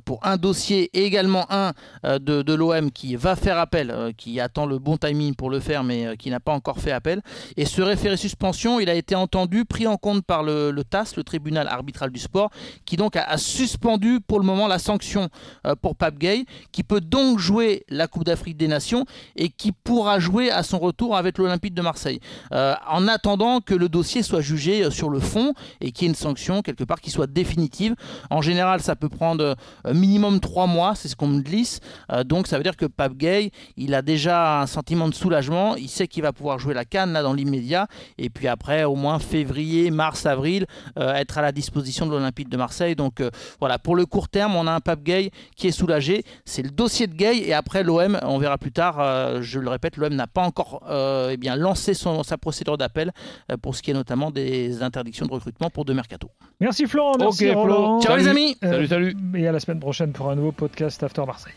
pour 0.04 0.25
un 0.25 0.37
dossier 0.37 0.90
et 0.92 1.04
également 1.04 1.47
un 1.50 1.73
euh, 2.04 2.18
de, 2.18 2.42
de 2.42 2.54
l'OM 2.54 2.90
qui 2.90 3.16
va 3.16 3.37
faire 3.37 3.59
appel, 3.59 3.90
euh, 3.90 4.12
qui 4.16 4.40
attend 4.40 4.66
le 4.66 4.78
bon 4.78 4.97
timing 4.97 5.35
pour 5.35 5.50
le 5.50 5.61
faire, 5.61 5.85
mais 5.85 6.06
euh, 6.06 6.14
qui 6.16 6.30
n'a 6.30 6.40
pas 6.40 6.52
encore 6.52 6.78
fait 6.78 6.92
appel. 6.92 7.23
Et 7.56 7.64
ce 7.64 7.83
référé 7.83 8.16
suspension, 8.16 8.80
il 8.80 8.88
a 8.88 8.95
été 8.95 9.14
entendu, 9.14 9.64
pris 9.64 9.87
en 9.87 9.97
compte 9.97 10.25
par 10.25 10.42
le, 10.42 10.73
TAS, 10.88 11.12
le 11.16 11.25
tribunal 11.25 11.68
arbitral 11.68 12.11
du 12.11 12.18
sport, 12.18 12.50
qui 12.85 12.97
donc 12.97 13.16
a, 13.16 13.37
suspendu 13.38 14.21
pour 14.21 14.38
le 14.38 14.47
moment 14.47 14.66
la 14.66 14.78
sanction 14.78 15.28
euh, 15.66 15.75
pour 15.75 15.97
Pape 15.97 16.18
Gay, 16.18 16.45
qui 16.73 16.83
peut 16.83 17.00
donc 17.00 17.38
jouer 17.38 17.85
la 17.88 18.06
Coupe 18.06 18.25
d'Afrique 18.25 18.56
des 18.56 18.68
Nations 18.68 19.04
et 19.37 19.49
qui 19.49 19.73
pourra 19.73 20.18
jouer 20.18 20.50
à 20.50 20.62
son 20.62 20.78
retour 20.78 21.16
avec 21.16 21.38
l'Olympique 21.38 21.75
de 21.75 21.83
Marseille. 21.83 22.21
Euh, 22.52 22.75
en 22.88 23.09
attendant 23.09 23.61
que 23.61 23.75
le 23.75 23.88
dossier 23.88 24.23
soit 24.23 24.40
jugé 24.40 24.85
euh, 24.85 24.90
sur 24.90 25.11
le 25.11 25.21
fond 25.21 25.54
et 25.80 25.92
qu'il 25.92 26.04
y 26.04 26.06
ait 26.06 26.11
une 26.11 26.14
sanction 26.14 26.62
quelque 26.62 26.85
part 26.85 27.00
qui 27.00 27.11
soit 27.11 27.26
définitive. 27.26 27.95
En 28.30 28.40
général, 28.40 28.80
ça 28.80 28.97
peut 28.97 29.09
prendre 29.09 29.45
euh, 29.45 29.54
minimum 29.92 30.40
trois 30.40 30.66
mois, 30.66 30.94
c'est 30.94 31.08
ce 31.08 31.16
qu'on 31.16 31.28
me 31.28 31.40
glisse. 31.40 31.80
Euh, 32.12 32.25
donc 32.25 32.46
ça 32.46 32.56
veut 32.56 32.62
dire 32.62 32.76
que 32.76 32.87
Pape 32.87 33.14
Gay, 33.14 33.50
il 33.76 33.94
a 33.94 34.02
déjà 34.02 34.61
un 34.62 34.66
sentiment 34.66 35.08
de 35.08 35.14
soulagement. 35.14 35.76
Il 35.76 35.88
sait 35.88 36.08
qu'il 36.08 36.23
va 36.23 36.32
pouvoir 36.32 36.58
jouer 36.58 36.75
la 36.75 36.85
canne 36.85 37.12
là 37.12 37.23
dans 37.23 37.32
l'immédiat. 37.35 37.87
Et 38.18 38.30
puis 38.30 38.49
après, 38.49 38.85
au 38.85 38.94
moins 38.94 39.18
février, 39.18 39.90
mars, 39.90 40.26
avril, 40.26 40.66
euh, 40.99 41.14
être 41.14 41.38
à 41.38 41.42
la 41.42 41.52
disposition 41.52 42.06
de 42.06 42.11
l'Olympique 42.12 42.49
de 42.49 42.56
Marseille. 42.56 42.94
Donc 42.96 43.20
euh, 43.20 43.30
voilà, 43.61 43.78
pour 43.78 43.96
le 43.96 44.06
court 44.06 44.28
terme, 44.28 44.56
on 44.56 44.66
a 44.66 44.73
un 44.73 44.80
Pape 44.80 45.02
Gay 45.02 45.30
qui 45.56 45.68
est 45.68 45.73
soulagé. 45.73 46.25
C'est 46.44 46.62
le 46.62 46.70
dossier 46.70 47.06
de 47.06 47.14
Gay. 47.14 47.38
Et 47.38 47.52
après, 47.54 47.82
l'OM, 47.82 48.18
on 48.23 48.38
verra 48.38 48.58
plus 48.58 48.73
tard. 48.73 48.99
euh, 49.00 49.40
je 49.42 49.58
le 49.61 49.68
répète, 49.70 49.96
l'OM 49.96 50.14
n'a 50.14 50.26
pas 50.26 50.42
encore 50.42 50.82
euh, 50.88 51.30
eh 51.32 51.37
bien, 51.37 51.56
lancé 51.56 51.94
son, 51.94 52.23
sa 52.23 52.38
procédure 52.38 52.76
d'appel 52.78 53.12
euh, 53.50 53.56
pour 53.56 53.75
ce 53.75 53.82
qui 53.82 53.90
est 53.90 53.94
notamment 53.94 54.30
des 54.30 54.82
interdictions 54.82 55.26
de 55.26 55.32
recrutement 55.32 55.70
pour 55.70 55.85
deux 55.85 55.94
mercato. 55.94 56.30
Merci 56.61 56.87
Florent, 56.87 57.16
merci 57.18 57.46
Ok, 57.46 57.52
Flo. 57.52 57.61
Roland. 57.61 58.00
Ciao 58.00 58.12
Salut. 58.12 58.23
les 58.25 58.28
amis 58.30 58.56
Euh, 58.64 58.73
Salut, 58.73 58.87
salut. 58.88 59.16
Et 59.37 59.46
à 59.49 59.52
la 59.56 59.60
semaine 59.60 59.80
prochaine 59.80 60.12
pour 60.12 60.28
un 60.28 60.34
nouveau 60.34 60.52
podcast 60.52 61.02
After 61.02 61.25
Marseille. 61.25 61.54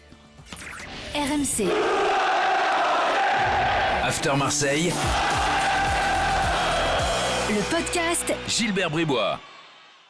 RMC. 1.13 1.67
After 4.05 4.37
Marseille, 4.37 4.93
Le 7.49 7.61
podcast 7.69 8.33
Gilbert 8.47 8.89
Bribois. 8.89 9.37